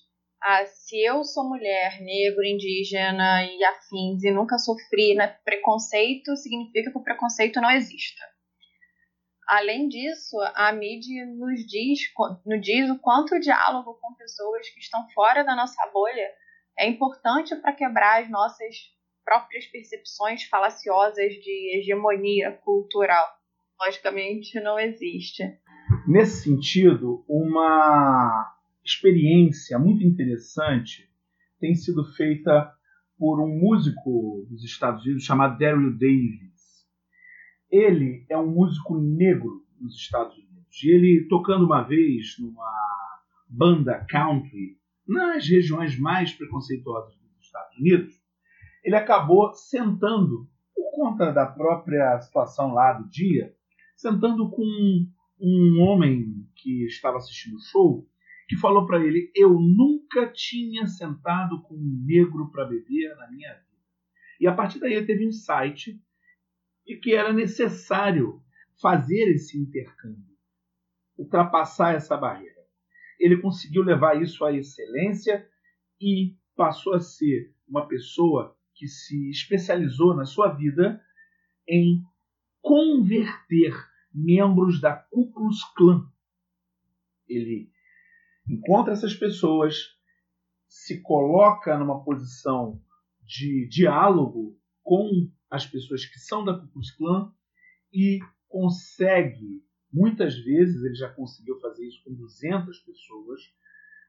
ah, 0.48 0.64
se 0.68 1.04
eu 1.04 1.24
sou 1.24 1.50
mulher, 1.50 2.00
negro, 2.02 2.44
indígena 2.44 3.44
e 3.46 3.64
afins 3.64 4.24
e 4.24 4.30
nunca 4.30 4.60
sofri 4.60 5.16
né, 5.16 5.28
preconceito, 5.44 6.36
significa 6.36 6.92
que 6.92 6.98
o 7.00 7.04
preconceito 7.04 7.60
não 7.60 7.72
exista. 7.72 8.22
Além 9.48 9.88
disso, 9.88 10.38
a 10.54 10.72
mídia 10.72 11.26
nos 11.26 11.66
diz, 11.66 12.00
nos 12.46 12.62
diz 12.62 12.90
o 12.92 13.00
quanto 13.00 13.34
o 13.34 13.40
diálogo 13.40 13.98
com 14.00 14.14
pessoas 14.14 14.70
que 14.70 14.80
estão 14.80 15.08
fora 15.16 15.44
da 15.44 15.56
nossa 15.56 15.84
bolha 15.92 16.32
é 16.78 16.88
importante 16.88 17.56
para 17.56 17.74
quebrar 17.74 18.22
as 18.22 18.30
nossas 18.30 18.76
próprias 19.24 19.66
percepções 19.66 20.44
falaciosas 20.44 21.34
de 21.34 21.80
hegemonia 21.80 22.52
cultural. 22.64 23.28
Logicamente, 23.80 24.60
não 24.62 24.80
existe. 24.80 25.44
Nesse 26.08 26.44
sentido, 26.44 27.24
uma 27.28 28.54
experiência 28.84 29.78
muito 29.78 30.04
interessante 30.04 31.10
tem 31.60 31.74
sido 31.76 32.04
feita 32.14 32.72
por 33.18 33.42
um 33.42 33.60
músico 33.60 34.46
dos 34.50 34.64
Estados 34.64 35.04
Unidos 35.06 35.24
chamado 35.24 35.58
Daryl 35.58 35.92
Davis. 35.92 36.86
Ele 37.72 38.26
é 38.30 38.38
um 38.38 38.48
músico 38.48 39.00
negro 39.00 39.66
nos 39.80 39.96
Estados 39.96 40.38
Unidos. 40.38 40.84
E 40.84 40.90
ele 40.90 41.28
tocando 41.30 41.66
uma 41.66 41.82
vez 41.82 42.38
numa 42.40 42.72
banda 43.48 44.06
country 44.10 44.78
nas 45.08 45.48
regiões 45.48 45.98
mais 45.98 46.34
preconceituosas 46.34 47.16
dos 47.16 47.46
Estados 47.46 47.78
Unidos, 47.78 48.14
ele 48.84 48.96
acabou 48.96 49.54
sentando, 49.54 50.48
por 50.74 50.92
conta 50.92 51.32
da 51.32 51.46
própria 51.46 52.20
situação 52.20 52.74
lá 52.74 52.94
do 52.94 53.08
dia, 53.10 53.54
sentando 53.96 54.50
com 54.50 54.64
um 55.40 55.82
homem 55.82 56.48
que 56.56 56.86
estava 56.86 57.18
assistindo 57.18 57.56
o 57.56 57.62
show 57.62 58.08
que 58.48 58.58
falou 58.58 58.86
para 58.86 59.04
ele: 59.04 59.32
Eu 59.36 59.60
nunca 59.60 60.28
tinha 60.32 60.86
sentado 60.88 61.62
com 61.64 61.76
um 61.76 62.04
negro 62.06 62.52
para 62.52 62.66
beber 62.66 63.16
na 63.16 63.30
minha 63.32 63.54
vida. 63.54 63.66
E 64.40 64.48
a 64.48 64.54
partir 64.54 64.80
daí 64.80 64.94
ele 64.94 65.06
teve 65.06 65.26
um 65.26 65.30
insight 65.30 66.00
de 66.86 66.98
que 66.98 67.14
era 67.14 67.34
necessário 67.34 68.42
fazer 68.82 69.32
esse 69.34 69.58
intercâmbio, 69.58 70.36
ultrapassar 71.18 71.96
essa 71.96 72.18
barreira. 72.18 72.54
Ele 73.20 73.42
conseguiu 73.42 73.82
levar 73.82 74.22
isso 74.22 74.44
à 74.44 74.54
excelência 74.54 75.48
e 76.00 76.36
passou 76.56 76.94
a 76.94 77.00
ser 77.00 77.54
uma 77.68 77.88
pessoa 77.88 78.56
que 78.76 78.88
se 78.88 79.30
especializou 79.30 80.14
na 80.16 80.26
sua 80.26 80.50
vida 80.50 81.02
em 81.68 82.04
converter 82.66 83.76
membros 84.12 84.82
da 84.82 84.96
Ku 84.96 85.32
Klux 85.32 85.64
Klan. 85.76 86.10
Ele 87.30 87.70
encontra 88.50 88.92
essas 88.92 89.14
pessoas, 89.14 89.96
se 90.68 91.00
coloca 91.02 91.78
numa 91.78 92.04
posição 92.04 92.82
de 93.22 93.68
diálogo 93.68 94.60
com 94.82 95.32
as 95.48 95.64
pessoas 95.68 96.06
que 96.06 96.18
são 96.18 96.44
da 96.44 96.58
Ku 96.58 96.68
Klux 96.70 96.90
Klan 96.90 97.32
e 97.94 98.20
consegue, 98.48 99.64
muitas 99.94 100.36
vezes 100.36 100.84
ele 100.84 100.96
já 100.96 101.10
conseguiu 101.10 101.60
fazer 101.60 101.86
isso 101.86 102.04
com 102.04 102.16
200 102.16 102.80
pessoas, 102.80 103.42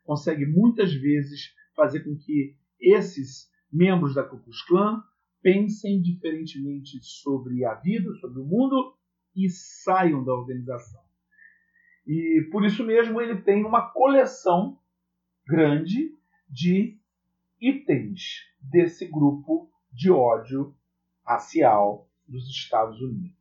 consegue 0.02 0.46
muitas 0.46 0.94
vezes 0.94 1.54
fazer 1.74 2.00
com 2.00 2.16
que 2.16 2.56
esses 2.80 3.50
membros 3.70 4.14
da 4.14 4.24
Ku 4.24 4.38
Klux 4.38 4.62
Klan 4.62 5.04
pensem 5.46 6.02
diferentemente 6.02 6.98
sobre 7.04 7.64
a 7.64 7.74
vida, 7.74 8.12
sobre 8.16 8.40
o 8.40 8.44
mundo 8.44 8.96
e 9.32 9.48
saiam 9.48 10.24
da 10.24 10.32
organização. 10.32 11.00
E 12.04 12.48
por 12.50 12.64
isso 12.64 12.82
mesmo 12.82 13.20
ele 13.20 13.40
tem 13.42 13.64
uma 13.64 13.92
coleção 13.92 14.76
grande 15.46 16.12
de 16.48 16.98
itens 17.60 18.44
desse 18.60 19.06
grupo 19.06 19.70
de 19.92 20.10
ódio 20.10 20.74
racial 21.24 22.10
dos 22.26 22.50
Estados 22.50 23.00
Unidos. 23.00 23.36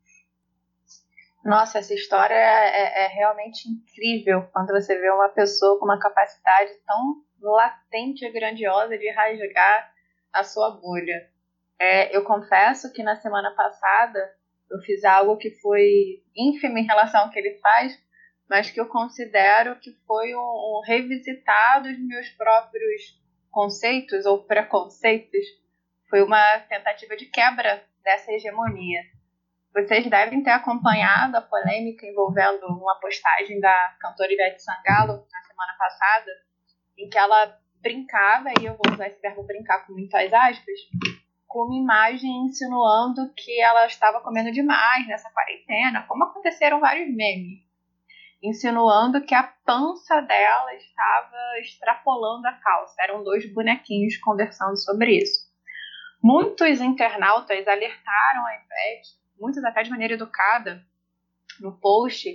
Nossa, 1.43 1.79
essa 1.79 1.95
história 1.95 2.35
é, 2.35 2.35
é, 2.35 3.05
é, 3.05 3.07
realmente 3.07 3.67
incrível 3.67 4.43
quando 4.53 4.67
você 4.67 4.95
vê 4.95 5.09
uma 5.09 5.29
pessoa 5.29 5.79
com 5.79 5.85
uma 5.85 5.99
capacidade 5.99 6.71
tão 6.85 7.23
latente 7.41 8.23
e 8.23 8.31
grandiosa 8.31 8.95
de 8.95 9.09
rasgar 9.09 9.91
a 10.31 10.43
sua 10.43 10.69
bolha. 10.69 11.33
É, 11.79 12.15
eu 12.15 12.23
confesso 12.23 12.91
que 12.93 13.03
na 13.03 13.15
semana 13.17 13.51
passada 13.51 14.19
eu 14.69 14.79
fiz 14.79 15.03
algo 15.03 15.37
que 15.37 15.51
foi 15.61 16.23
ínfimo 16.35 16.77
em 16.77 16.85
relação 16.85 17.21
ao 17.21 17.29
que 17.29 17.39
ele 17.39 17.57
faz, 17.59 17.97
mas 18.49 18.69
que 18.69 18.79
eu 18.79 18.87
considero 18.87 19.79
que 19.79 19.91
foi 20.07 20.35
um, 20.35 20.39
um 20.39 20.81
revisitar 20.85 21.81
dos 21.81 21.97
meus 21.99 22.29
próprios 22.29 23.19
conceitos 23.51 24.25
ou 24.25 24.43
preconceitos. 24.43 25.45
Foi 26.09 26.21
uma 26.21 26.59
tentativa 26.69 27.15
de 27.15 27.25
quebra 27.25 27.83
dessa 28.03 28.31
hegemonia. 28.31 29.01
Vocês 29.73 30.09
devem 30.09 30.41
ter 30.41 30.51
acompanhado 30.51 31.35
a 31.35 31.41
polêmica 31.41 32.05
envolvendo 32.05 32.65
uma 32.67 32.97
postagem 32.99 33.59
da 33.59 33.95
cantora 33.99 34.31
Ivete 34.31 34.61
Sangalo 34.61 35.27
na 35.31 35.41
semana 35.41 35.73
passada, 35.77 36.31
em 36.97 37.09
que 37.09 37.17
ela 37.17 37.59
brincava, 37.81 38.49
e 38.59 38.65
eu 38.65 38.77
vou 38.77 38.93
usar 38.93 39.07
esse 39.07 39.19
verbo 39.21 39.43
brincar 39.43 39.85
com 39.85 39.93
muitas 39.93 40.31
aspas, 40.31 40.79
com 41.47 41.65
uma 41.65 41.75
imagem 41.75 42.45
insinuando 42.45 43.31
que 43.35 43.61
ela 43.61 43.85
estava 43.85 44.21
comendo 44.21 44.51
demais 44.51 45.07
nessa 45.07 45.29
quarentena, 45.31 46.03
como 46.07 46.23
aconteceram 46.23 46.79
vários 46.79 47.13
memes 47.15 47.65
insinuando 48.47 49.21
que 49.21 49.33
a 49.33 49.43
pança 49.43 50.21
dela 50.21 50.73
estava 50.75 51.59
extrapolando 51.59 52.47
a 52.47 52.53
calça. 52.53 52.95
Eram 53.01 53.23
dois 53.23 53.51
bonequinhos 53.51 54.17
conversando 54.17 54.77
sobre 54.77 55.17
isso. 55.17 55.45
Muitos 56.23 56.81
internautas 56.81 57.67
alertaram 57.67 58.45
a 58.45 58.55
Ivete, 58.55 59.09
muitos 59.39 59.63
até 59.63 59.83
de 59.83 59.89
maneira 59.89 60.13
educada, 60.13 60.83
no 61.59 61.79
post, 61.79 62.27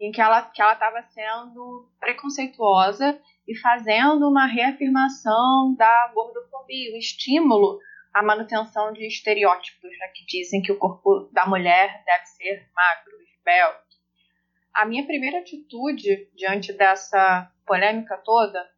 em 0.00 0.10
que 0.10 0.20
ela 0.20 0.42
que 0.42 0.60
ela 0.60 0.72
estava 0.72 1.02
sendo 1.02 1.88
preconceituosa 2.00 3.20
e 3.46 3.56
fazendo 3.58 4.28
uma 4.28 4.46
reafirmação 4.46 5.74
da 5.76 6.10
gordofobia, 6.14 6.94
o 6.94 6.98
estímulo 6.98 7.78
à 8.12 8.22
manutenção 8.22 8.92
de 8.92 9.06
estereótipos, 9.06 9.90
né, 9.98 10.08
que 10.08 10.24
dizem 10.26 10.62
que 10.62 10.72
o 10.72 10.78
corpo 10.78 11.30
da 11.32 11.46
mulher 11.46 12.02
deve 12.04 12.26
ser 12.26 12.68
magro, 12.74 13.22
esbelto, 13.22 13.92
a 14.74 14.86
minha 14.86 15.04
primeira 15.04 15.38
atitude 15.38 16.28
diante 16.34 16.72
dessa 16.72 17.50
polêmica 17.66 18.16
toda, 18.24 18.70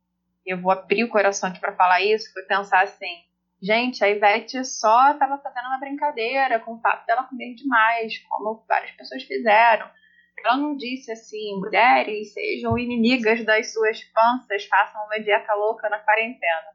eu 0.44 0.60
vou 0.60 0.72
abrir 0.72 1.04
o 1.04 1.08
coração 1.08 1.48
aqui 1.48 1.60
para 1.60 1.74
falar 1.74 2.02
isso, 2.02 2.32
foi 2.32 2.42
pensar 2.42 2.82
assim: 2.82 3.22
gente, 3.62 4.04
a 4.04 4.10
Ivete 4.10 4.64
só 4.64 5.12
estava 5.12 5.38
fazendo 5.38 5.66
uma 5.66 5.78
brincadeira 5.78 6.60
com 6.60 6.74
o 6.74 6.80
fato 6.80 7.06
dela 7.06 7.24
comer 7.24 7.54
demais, 7.54 8.18
como 8.28 8.64
várias 8.68 8.90
pessoas 8.92 9.22
fizeram. 9.22 9.88
Ela 10.38 10.56
não 10.56 10.76
disse 10.76 11.12
assim: 11.12 11.58
mulheres 11.60 12.32
sejam 12.32 12.76
inimigas 12.76 13.44
das 13.44 13.72
suas 13.72 14.02
panças, 14.04 14.66
façam 14.66 15.02
uma 15.06 15.20
dieta 15.20 15.54
louca 15.54 15.88
na 15.88 15.98
quarentena. 16.00 16.74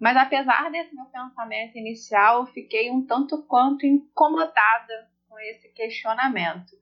Mas 0.00 0.16
apesar 0.16 0.70
desse 0.70 0.94
meu 0.94 1.06
pensamento 1.06 1.76
inicial, 1.78 2.40
eu 2.40 2.46
fiquei 2.46 2.90
um 2.90 3.06
tanto 3.06 3.42
quanto 3.44 3.86
incomodada 3.86 5.10
com 5.28 5.38
esse 5.38 5.68
questionamento 5.72 6.72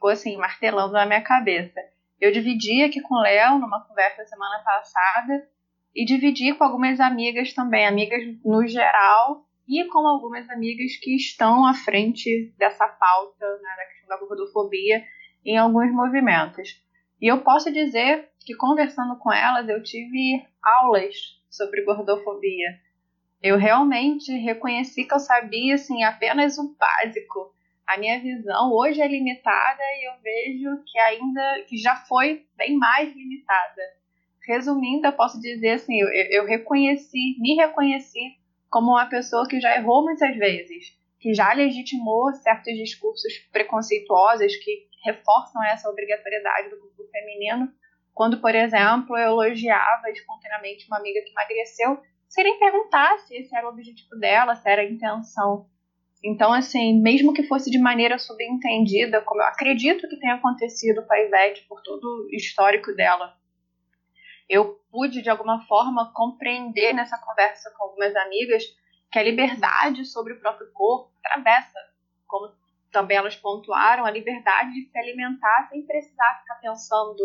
ficou 0.00 0.08
assim, 0.08 0.38
martelando 0.38 0.94
na 0.94 1.04
minha 1.04 1.20
cabeça. 1.20 1.78
Eu 2.18 2.32
dividi 2.32 2.82
aqui 2.82 3.02
com 3.02 3.14
o 3.14 3.20
Léo 3.20 3.58
numa 3.58 3.84
conversa 3.84 4.24
semana 4.24 4.62
passada 4.64 5.46
e 5.94 6.06
dividi 6.06 6.54
com 6.54 6.64
algumas 6.64 6.98
amigas 7.00 7.52
também, 7.52 7.86
amigas 7.86 8.22
no 8.42 8.66
geral, 8.66 9.46
e 9.68 9.84
com 9.84 10.06
algumas 10.06 10.48
amigas 10.48 10.96
que 10.96 11.14
estão 11.14 11.66
à 11.66 11.74
frente 11.74 12.52
dessa 12.56 12.88
pauta, 12.88 13.46
né, 13.62 13.76
da 13.76 13.84
questão 13.84 14.08
da 14.08 14.16
gordofobia, 14.16 15.04
em 15.44 15.58
alguns 15.58 15.92
movimentos. 15.92 16.82
E 17.20 17.30
eu 17.30 17.42
posso 17.42 17.70
dizer 17.70 18.30
que 18.40 18.56
conversando 18.56 19.16
com 19.18 19.30
elas, 19.30 19.68
eu 19.68 19.82
tive 19.82 20.44
aulas 20.62 21.39
sobre 21.50 21.84
gordofobia. 21.84 22.78
Eu 23.42 23.56
realmente 23.56 24.32
reconheci 24.32 25.04
que 25.04 25.14
eu 25.14 25.18
sabia 25.18 25.74
assim 25.74 26.04
apenas 26.04 26.58
o 26.58 26.74
básico 26.78 27.52
a 27.90 27.98
minha 27.98 28.20
visão 28.20 28.72
hoje 28.72 29.00
é 29.00 29.08
limitada 29.08 29.82
e 29.82 30.08
eu 30.08 30.12
vejo 30.22 30.84
que 30.86 30.96
ainda 30.96 31.64
que 31.66 31.76
já 31.76 31.96
foi 31.96 32.46
bem 32.56 32.76
mais 32.76 33.12
limitada. 33.12 33.82
Resumindo, 34.46 35.08
eu 35.08 35.12
posso 35.12 35.40
dizer 35.40 35.70
assim, 35.70 36.00
eu, 36.00 36.08
eu 36.08 36.46
reconheci, 36.46 37.36
me 37.40 37.56
reconheci 37.56 38.38
como 38.70 38.92
uma 38.92 39.06
pessoa 39.06 39.46
que 39.48 39.60
já 39.60 39.76
errou 39.76 40.04
muitas 40.04 40.36
vezes, 40.36 40.96
que 41.18 41.34
já 41.34 41.52
legitimou 41.52 42.32
certos 42.34 42.72
discursos 42.74 43.38
preconceituosos 43.50 44.54
que 44.58 44.86
reforçam 45.04 45.62
essa 45.64 45.90
obrigatoriedade 45.90 46.70
do 46.70 46.78
grupo 46.80 47.02
feminino, 47.10 47.72
quando, 48.14 48.40
por 48.40 48.54
exemplo, 48.54 49.16
eu 49.16 49.32
elogiava 49.32 50.10
espontaneamente 50.10 50.86
uma 50.86 50.98
amiga 50.98 51.20
que 51.22 51.30
emagreceu, 51.30 52.00
sem 52.28 52.44
nem 52.44 52.58
perguntar 52.58 53.18
se 53.18 53.36
esse 53.36 53.54
era 53.54 53.66
o 53.66 53.70
objetivo 53.70 54.16
dela, 54.18 54.54
se 54.54 54.68
era 54.68 54.82
a 54.82 54.84
intenção. 54.84 55.66
Então, 56.22 56.52
assim, 56.52 57.00
mesmo 57.00 57.32
que 57.32 57.44
fosse 57.44 57.70
de 57.70 57.78
maneira 57.78 58.18
subentendida, 58.18 59.22
como 59.22 59.40
eu 59.40 59.46
acredito 59.46 60.06
que 60.06 60.18
tenha 60.18 60.34
acontecido 60.34 61.04
com 61.06 61.14
a 61.14 61.20
Ivete 61.20 61.64
por 61.66 61.82
todo 61.82 62.04
o 62.04 62.34
histórico 62.34 62.92
dela, 62.94 63.34
eu 64.48 64.80
pude, 64.90 65.22
de 65.22 65.30
alguma 65.30 65.64
forma, 65.66 66.12
compreender 66.12 66.92
nessa 66.92 67.16
conversa 67.18 67.72
com 67.76 67.84
algumas 67.84 68.14
amigas 68.16 68.64
que 69.10 69.18
a 69.18 69.22
liberdade 69.22 70.04
sobre 70.04 70.34
o 70.34 70.40
próprio 70.40 70.70
corpo 70.72 71.12
atravessa, 71.24 71.78
como 72.26 72.52
também 72.92 73.16
elas 73.16 73.36
pontuaram, 73.36 74.04
a 74.04 74.10
liberdade 74.10 74.72
de 74.72 74.90
se 74.90 74.98
alimentar 74.98 75.68
sem 75.70 75.86
precisar 75.86 76.40
ficar 76.40 76.56
pensando 76.56 77.16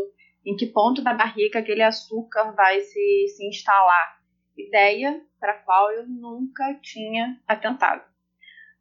em 0.45 0.55
que 0.55 0.67
ponto 0.67 1.01
da 1.01 1.13
barriga 1.13 1.59
aquele 1.59 1.81
açúcar 1.81 2.51
vai 2.51 2.81
se, 2.81 3.27
se 3.35 3.47
instalar. 3.47 4.19
Ideia 4.57 5.21
para 5.39 5.53
a 5.53 5.57
qual 5.63 5.91
eu 5.91 6.07
nunca 6.07 6.77
tinha 6.81 7.39
atentado. 7.47 8.03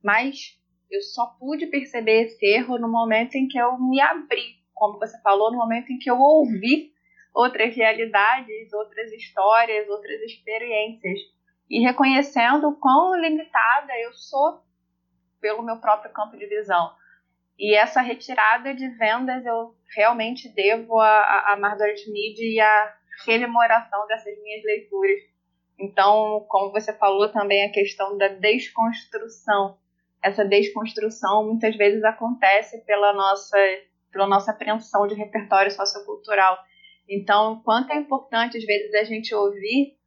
Mas 0.03 0.59
eu 0.91 1.01
só 1.01 1.27
pude 1.39 1.67
perceber 1.67 2.25
esse 2.25 2.45
erro 2.47 2.79
no 2.79 2.89
momento 2.89 3.35
em 3.37 3.49
que 3.49 3.59
eu 3.59 3.79
me 3.81 4.01
abri, 4.01 4.59
como 4.75 4.99
você 4.99 5.21
falou, 5.23 5.51
no 5.51 5.59
momento 5.59 5.91
em 5.91 5.99
que 5.99 6.11
eu 6.11 6.19
ouvi 6.19 6.93
outras 7.35 7.75
realidades, 7.75 8.73
outras 8.73 9.11
histórias, 9.13 9.89
outras 9.89 10.21
experiências 10.23 11.19
e 11.69 11.81
reconhecendo 11.81 12.69
o 12.69 12.77
quão 12.77 13.17
limitada 13.17 13.93
eu 14.01 14.13
sou 14.13 14.63
pelo 15.41 15.63
meu 15.63 15.79
próprio 15.79 16.13
campo 16.13 16.37
de 16.37 16.47
visão. 16.47 16.93
E 17.59 17.75
essa 17.75 18.01
retirada 18.01 18.75
de 18.75 18.89
vendas 18.97 19.45
eu 19.45 19.75
realmente 19.95 20.49
devo 20.49 20.99
a, 21.01 21.53
a 21.53 21.57
Margaret 21.57 22.05
Mead 22.09 22.41
e 22.41 22.61
a 22.61 22.95
rememoração 23.27 24.07
dessas 24.07 24.37
minhas 24.43 24.65
leituras. 24.65 25.21
Então, 25.79 26.45
como 26.49 26.73
você 26.73 26.93
falou 26.93 27.29
também, 27.31 27.65
a 27.65 27.73
questão 27.73 28.17
da 28.19 28.29
desconstrução 28.29 29.79
essa 30.25 30.43
desconstrução 30.43 31.47
muitas 31.47 31.77
vezes 31.77 32.03
acontece 32.03 32.83
pela 32.87 33.13
nossa, 33.13 33.59
pela 34.11 34.27
nossa 34.27 34.53
apreensão 34.53 35.07
de 35.07 35.15
repertório 35.15 35.71
sociocultural. 35.71 36.59
Então, 37.07 37.61
quanto 37.63 37.93
é 37.93 37.97
importante, 37.97 38.57
às 38.57 38.65
vezes, 38.65 38.95
a 38.95 39.05
gente 39.05 39.35
ouvir. 39.35 39.99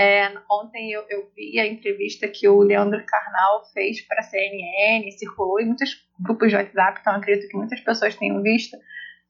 É, 0.00 0.32
ontem 0.50 0.92
eu, 0.92 1.04
eu, 1.10 1.28
vi 1.36 1.58
a 1.58 1.66
entrevista 1.66 2.28
que 2.28 2.48
o 2.48 2.60
Leandro 2.60 3.04
Carnal 3.04 3.64
fez 3.74 4.00
para 4.06 4.20
a 4.20 4.22
CNN, 4.22 5.10
circulou 5.10 5.60
em 5.60 5.66
muitos 5.66 6.07
grupos 6.18 6.50
de 6.50 6.56
WhatsApp, 6.56 7.00
então 7.00 7.14
acredito 7.14 7.48
que 7.48 7.56
muitas 7.56 7.80
pessoas 7.80 8.16
tenham 8.16 8.42
visto. 8.42 8.76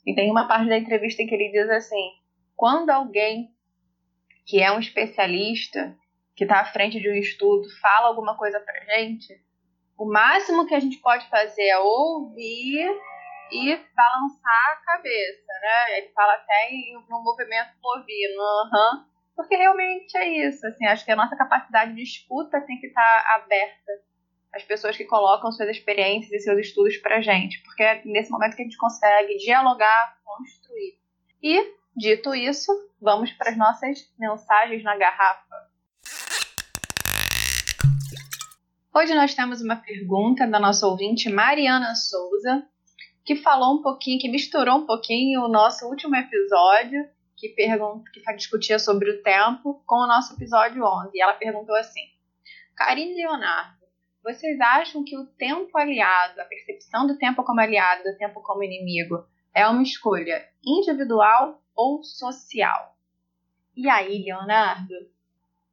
E 0.06 0.14
tem 0.14 0.30
uma 0.30 0.48
parte 0.48 0.68
da 0.68 0.78
entrevista 0.78 1.24
que 1.24 1.34
ele 1.34 1.50
diz 1.50 1.68
assim: 1.70 2.12
quando 2.56 2.90
alguém 2.90 3.50
que 4.46 4.62
é 4.62 4.72
um 4.72 4.78
especialista, 4.78 5.94
que 6.34 6.44
está 6.44 6.60
à 6.60 6.64
frente 6.64 6.98
de 6.98 7.10
um 7.10 7.14
estudo, 7.14 7.68
fala 7.82 8.06
alguma 8.06 8.36
coisa 8.36 8.58
para 8.60 8.96
gente, 8.96 9.34
o 9.98 10.06
máximo 10.06 10.66
que 10.66 10.74
a 10.74 10.80
gente 10.80 10.96
pode 10.98 11.28
fazer 11.28 11.66
é 11.66 11.78
ouvir 11.78 12.88
e 13.50 13.76
balançar 13.94 14.72
a 14.72 14.84
cabeça, 14.84 15.52
né? 15.60 15.98
Ele 15.98 16.08
fala 16.14 16.34
até 16.34 16.70
no 17.10 17.22
movimento 17.22 17.72
bovino, 17.82 18.40
uhum, 18.40 19.04
porque 19.34 19.56
realmente 19.56 20.16
é 20.16 20.46
isso. 20.46 20.66
Assim, 20.66 20.86
acho 20.86 21.04
que 21.04 21.10
a 21.10 21.16
nossa 21.16 21.36
capacidade 21.36 21.94
de 21.94 22.02
escuta 22.02 22.60
tem 22.60 22.78
que 22.78 22.86
estar 22.86 23.34
aberta 23.34 23.92
às 24.58 24.64
pessoas 24.64 24.96
que 24.96 25.04
colocam 25.04 25.50
suas 25.50 25.70
experiências 25.70 26.30
e 26.32 26.44
seus 26.44 26.58
estudos 26.58 26.96
para 26.98 27.22
gente, 27.22 27.62
porque 27.62 27.82
é 27.82 28.02
nesse 28.04 28.30
momento 28.30 28.54
que 28.54 28.62
a 28.62 28.64
gente 28.64 28.76
consegue 28.76 29.38
dialogar, 29.38 30.18
construir. 30.24 30.98
E 31.42 31.78
Dito 31.98 32.32
isso, 32.32 32.70
vamos 33.02 33.32
para 33.32 33.50
as 33.50 33.56
nossas 33.56 34.08
mensagens 34.16 34.84
na 34.84 34.96
garrafa. 34.96 35.68
Hoje 38.94 39.16
nós 39.16 39.34
temos 39.34 39.60
uma 39.60 39.74
pergunta 39.74 40.46
da 40.46 40.60
nossa 40.60 40.86
ouvinte 40.86 41.28
Mariana 41.28 41.96
Souza, 41.96 42.64
que 43.24 43.34
falou 43.34 43.80
um 43.80 43.82
pouquinho, 43.82 44.20
que 44.20 44.28
misturou 44.28 44.76
um 44.76 44.86
pouquinho 44.86 45.40
o 45.40 45.48
nosso 45.48 45.88
último 45.88 46.14
episódio, 46.14 47.04
que, 47.36 47.48
pergunta, 47.48 48.08
que 48.12 48.22
discutia 48.36 48.78
sobre 48.78 49.10
o 49.10 49.20
tempo, 49.20 49.82
com 49.84 49.96
o 49.96 50.06
nosso 50.06 50.34
episódio 50.34 50.84
11. 50.84 51.10
E 51.14 51.20
ela 51.20 51.34
perguntou 51.34 51.74
assim: 51.74 52.12
Karine 52.76 53.16
Leonardo, 53.16 53.77
vocês 54.28 54.60
acham 54.60 55.02
que 55.02 55.16
o 55.16 55.24
tempo 55.24 55.76
aliado, 55.78 56.38
a 56.38 56.44
percepção 56.44 57.06
do 57.06 57.16
tempo 57.16 57.42
como 57.42 57.60
aliado, 57.60 58.02
do 58.02 58.16
tempo 58.18 58.42
como 58.42 58.62
inimigo, 58.62 59.24
é 59.54 59.66
uma 59.66 59.82
escolha 59.82 60.44
individual 60.62 61.62
ou 61.74 62.02
social? 62.04 62.94
E 63.74 63.88
aí, 63.88 64.22
Leonardo? 64.24 64.94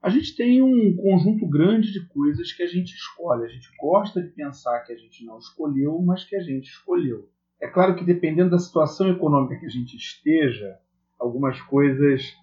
A 0.02 0.10
gente 0.10 0.38
tem 0.38 0.62
um 0.62 0.96
conjunto 0.96 1.46
grande 1.50 1.92
de 1.92 2.08
coisas 2.08 2.54
que 2.54 2.64
a 2.64 2.68
gente 2.68 2.94
escolhe. 2.94 3.44
A 3.44 3.50
gente 3.50 3.68
gosta 3.78 4.22
de 4.22 4.30
pensar 4.30 4.86
que 4.86 4.94
a 4.94 4.98
gente 4.98 5.26
não 5.26 5.38
escolheu, 5.38 6.00
mas 6.02 6.24
que 6.24 6.38
a 6.38 6.42
gente 6.42 6.70
escolheu. 6.70 7.30
É 7.60 7.68
claro 7.68 7.96
que 7.96 8.06
dependendo 8.06 8.52
da 8.52 8.60
situação 8.60 9.10
econômica 9.10 9.60
que 9.60 9.66
a 9.66 9.70
gente 9.70 9.98
esteja, 9.98 10.80
algumas 11.20 11.60
coisas 11.64 12.34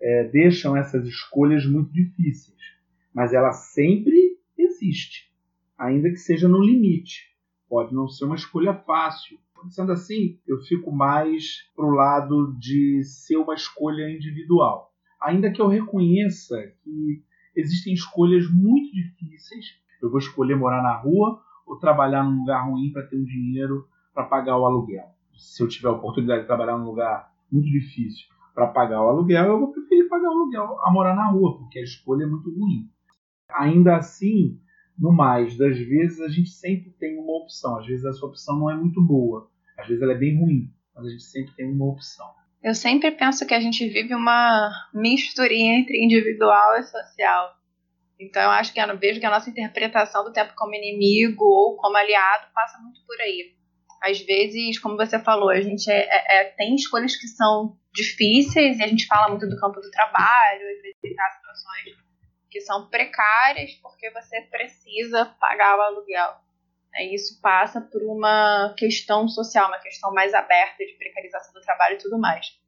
é, 0.00 0.24
deixam 0.24 0.74
essas 0.74 1.06
escolhas 1.06 1.66
muito 1.66 1.92
difíceis. 1.92 2.56
Mas 3.12 3.34
ela 3.34 3.52
sempre 3.52 4.38
existe, 4.56 5.27
ainda 5.78 6.10
que 6.10 6.16
seja 6.16 6.48
no 6.48 6.60
limite. 6.60 7.28
Pode 7.68 7.94
não 7.94 8.08
ser 8.08 8.24
uma 8.24 8.34
escolha 8.34 8.74
fácil. 8.74 9.38
Sendo 9.70 9.92
assim, 9.92 10.38
eu 10.46 10.58
fico 10.62 10.90
mais 10.90 11.68
pro 11.74 11.90
lado 11.90 12.56
de 12.58 13.02
ser 13.04 13.36
uma 13.36 13.54
escolha 13.54 14.10
individual. 14.10 14.92
Ainda 15.20 15.50
que 15.50 15.60
eu 15.60 15.68
reconheça 15.68 16.56
que 16.82 17.22
existem 17.54 17.92
escolhas 17.92 18.50
muito 18.50 18.92
difíceis. 18.92 19.66
Eu 20.00 20.10
vou 20.10 20.18
escolher 20.18 20.56
morar 20.56 20.82
na 20.82 20.96
rua 20.96 21.40
ou 21.66 21.76
trabalhar 21.76 22.22
num 22.22 22.40
lugar 22.40 22.68
ruim 22.68 22.92
para 22.92 23.06
ter 23.06 23.16
um 23.16 23.24
dinheiro 23.24 23.86
para 24.14 24.24
pagar 24.24 24.56
o 24.56 24.64
aluguel. 24.64 25.06
Se 25.36 25.62
eu 25.62 25.68
tiver 25.68 25.88
a 25.88 25.92
oportunidade 25.92 26.42
de 26.42 26.46
trabalhar 26.46 26.78
num 26.78 26.86
lugar 26.86 27.32
muito 27.50 27.68
difícil 27.68 28.26
para 28.54 28.68
pagar 28.68 29.02
o 29.02 29.08
aluguel, 29.08 29.44
eu 29.44 29.58
vou 29.60 29.72
preferir 29.72 30.08
pagar 30.08 30.28
o 30.28 30.32
aluguel 30.32 30.80
a 30.82 30.90
morar 30.90 31.14
na 31.14 31.30
rua, 31.30 31.58
porque 31.58 31.78
a 31.78 31.82
escolha 31.82 32.24
é 32.24 32.26
muito 32.26 32.50
ruim. 32.50 32.88
Ainda 33.50 33.96
assim, 33.96 34.60
no 34.98 35.12
mais 35.12 35.56
das 35.56 35.78
vezes, 35.78 36.20
a 36.20 36.28
gente 36.28 36.50
sempre 36.50 36.90
tem 36.98 37.18
uma 37.18 37.36
opção. 37.42 37.78
Às 37.78 37.86
vezes 37.86 38.04
essa 38.04 38.24
opção 38.26 38.58
não 38.58 38.70
é 38.70 38.74
muito 38.74 39.00
boa, 39.02 39.50
às 39.78 39.86
vezes 39.86 40.02
ela 40.02 40.12
é 40.12 40.18
bem 40.18 40.38
ruim, 40.38 40.72
mas 40.94 41.06
a 41.06 41.10
gente 41.10 41.24
sempre 41.24 41.54
tem 41.54 41.70
uma 41.70 41.86
opção. 41.86 42.26
Eu 42.62 42.74
sempre 42.74 43.10
penso 43.12 43.46
que 43.46 43.54
a 43.54 43.60
gente 43.60 43.88
vive 43.88 44.14
uma 44.14 44.70
misturinha 44.92 45.78
entre 45.78 46.04
individual 46.04 46.76
e 46.76 46.82
social. 46.82 47.56
Então 48.18 48.42
eu 48.42 48.50
acho 48.50 48.72
que 48.72 48.80
eu 48.80 48.98
vejo 48.98 49.20
que 49.20 49.26
a 49.26 49.30
nossa 49.30 49.48
interpretação 49.48 50.24
do 50.24 50.32
tempo 50.32 50.52
como 50.56 50.74
inimigo 50.74 51.44
ou 51.44 51.76
como 51.76 51.96
aliado 51.96 52.48
passa 52.52 52.78
muito 52.78 53.00
por 53.06 53.20
aí 53.20 53.56
às 54.00 54.20
vezes, 54.20 54.78
como 54.78 54.96
você 54.96 55.18
falou, 55.18 55.50
a 55.50 55.60
gente 55.60 55.90
é, 55.90 56.08
é, 56.08 56.40
é, 56.40 56.44
tem 56.56 56.74
escolhas 56.74 57.16
que 57.16 57.26
são 57.26 57.76
difíceis 57.92 58.78
e 58.78 58.82
a 58.82 58.86
gente 58.86 59.06
fala 59.06 59.28
muito 59.28 59.48
do 59.48 59.58
campo 59.58 59.80
do 59.80 59.90
trabalho, 59.90 60.60
vezes 60.60 60.96
tem 61.02 61.10
situações 61.10 62.07
que 62.50 62.60
são 62.60 62.88
precárias 62.88 63.72
porque 63.82 64.10
você 64.10 64.40
precisa 64.42 65.26
pagar 65.40 65.78
o 65.78 65.82
aluguel. 65.82 66.36
É, 66.94 67.04
isso 67.04 67.40
passa 67.40 67.80
por 67.80 68.02
uma 68.02 68.74
questão 68.76 69.28
social, 69.28 69.68
uma 69.68 69.78
questão 69.78 70.12
mais 70.12 70.32
aberta 70.34 70.84
de 70.84 70.94
precarização 70.94 71.52
do 71.52 71.60
trabalho 71.60 71.96
e 71.96 71.98
tudo 71.98 72.18
mais. 72.18 72.58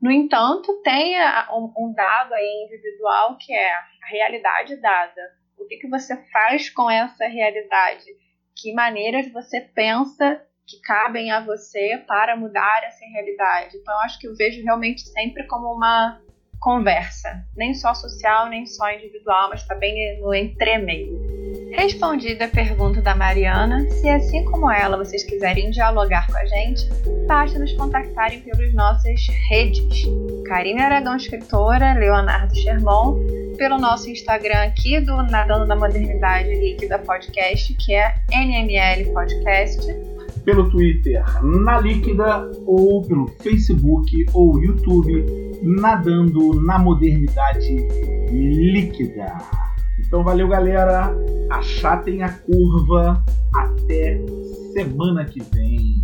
No 0.00 0.10
entanto, 0.10 0.80
tem 0.82 1.16
um, 1.52 1.92
dado 1.94 2.34
aí 2.34 2.64
individual 2.64 3.36
que 3.38 3.52
é 3.52 3.72
a 3.72 4.08
realidade 4.10 4.76
dada. 4.76 5.20
O 5.58 5.66
que, 5.66 5.78
que 5.78 5.88
você 5.88 6.16
faz 6.30 6.68
com 6.70 6.90
essa 6.90 7.26
realidade? 7.26 8.04
Que 8.54 8.74
maneiras 8.74 9.30
você 9.32 9.60
pensa 9.60 10.42
que 10.66 10.80
cabem 10.80 11.30
a 11.30 11.40
você 11.40 12.04
para 12.06 12.36
mudar 12.36 12.82
essa 12.84 13.04
realidade. 13.06 13.76
Então, 13.76 13.94
eu 13.94 14.00
acho 14.00 14.18
que 14.18 14.26
eu 14.26 14.34
vejo 14.34 14.62
realmente 14.64 15.02
sempre 15.02 15.46
como 15.46 15.72
uma 15.72 16.20
conversa, 16.60 17.44
nem 17.56 17.74
só 17.74 17.94
social, 17.94 18.48
nem 18.48 18.66
só 18.66 18.90
individual, 18.90 19.50
mas 19.50 19.62
também 19.64 20.20
no 20.20 20.34
entremeio. 20.34 21.36
Respondida 21.72 22.46
a 22.46 22.48
pergunta 22.48 23.02
da 23.02 23.14
Mariana, 23.14 23.88
se 23.90 24.08
assim 24.08 24.44
como 24.44 24.70
ela 24.70 24.96
vocês 24.96 25.24
quiserem 25.24 25.70
dialogar 25.70 26.26
com 26.26 26.36
a 26.36 26.44
gente, 26.44 26.88
basta 27.26 27.58
nos 27.58 27.72
contactarem 27.74 28.40
pelas 28.40 28.72
nossas 28.72 29.26
redes. 29.48 30.04
Karine 30.46 30.80
Aragão 30.80 31.16
Escritora, 31.16 31.92
Leonardo 31.92 32.54
Sherman, 32.56 33.56
pelo 33.56 33.78
nosso 33.78 34.08
Instagram 34.08 34.64
aqui 34.64 35.00
do 35.00 35.22
Nadando 35.24 35.66
na 35.66 35.76
Modernidade 35.76 36.48
Líquida 36.48 36.98
Podcast, 36.98 37.74
que 37.74 37.94
é 37.94 38.14
NML 38.32 39.12
Podcast, 39.12 39.86
pelo 40.46 40.70
Twitter 40.70 41.24
na 41.42 41.80
Líquida 41.80 42.48
ou 42.64 43.02
pelo 43.02 43.26
Facebook 43.42 44.24
ou 44.32 44.62
YouTube 44.62 45.26
Nadando 45.62 46.54
na 46.62 46.78
Modernidade 46.78 47.76
Líquida. 48.30 49.36
Então 49.98 50.22
valeu 50.22 50.46
galera, 50.46 51.12
achatem 51.50 52.22
a 52.22 52.28
curva, 52.28 53.24
até 53.54 54.20
semana 54.72 55.24
que 55.24 55.42
vem. 55.52 56.00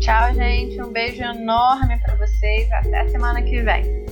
Tchau 0.00 0.34
gente, 0.34 0.80
um 0.82 0.90
beijo 0.90 1.22
enorme 1.22 1.98
para 1.98 2.16
vocês, 2.16 2.72
até 2.72 3.06
semana 3.08 3.42
que 3.42 3.60
vem. 3.60 4.06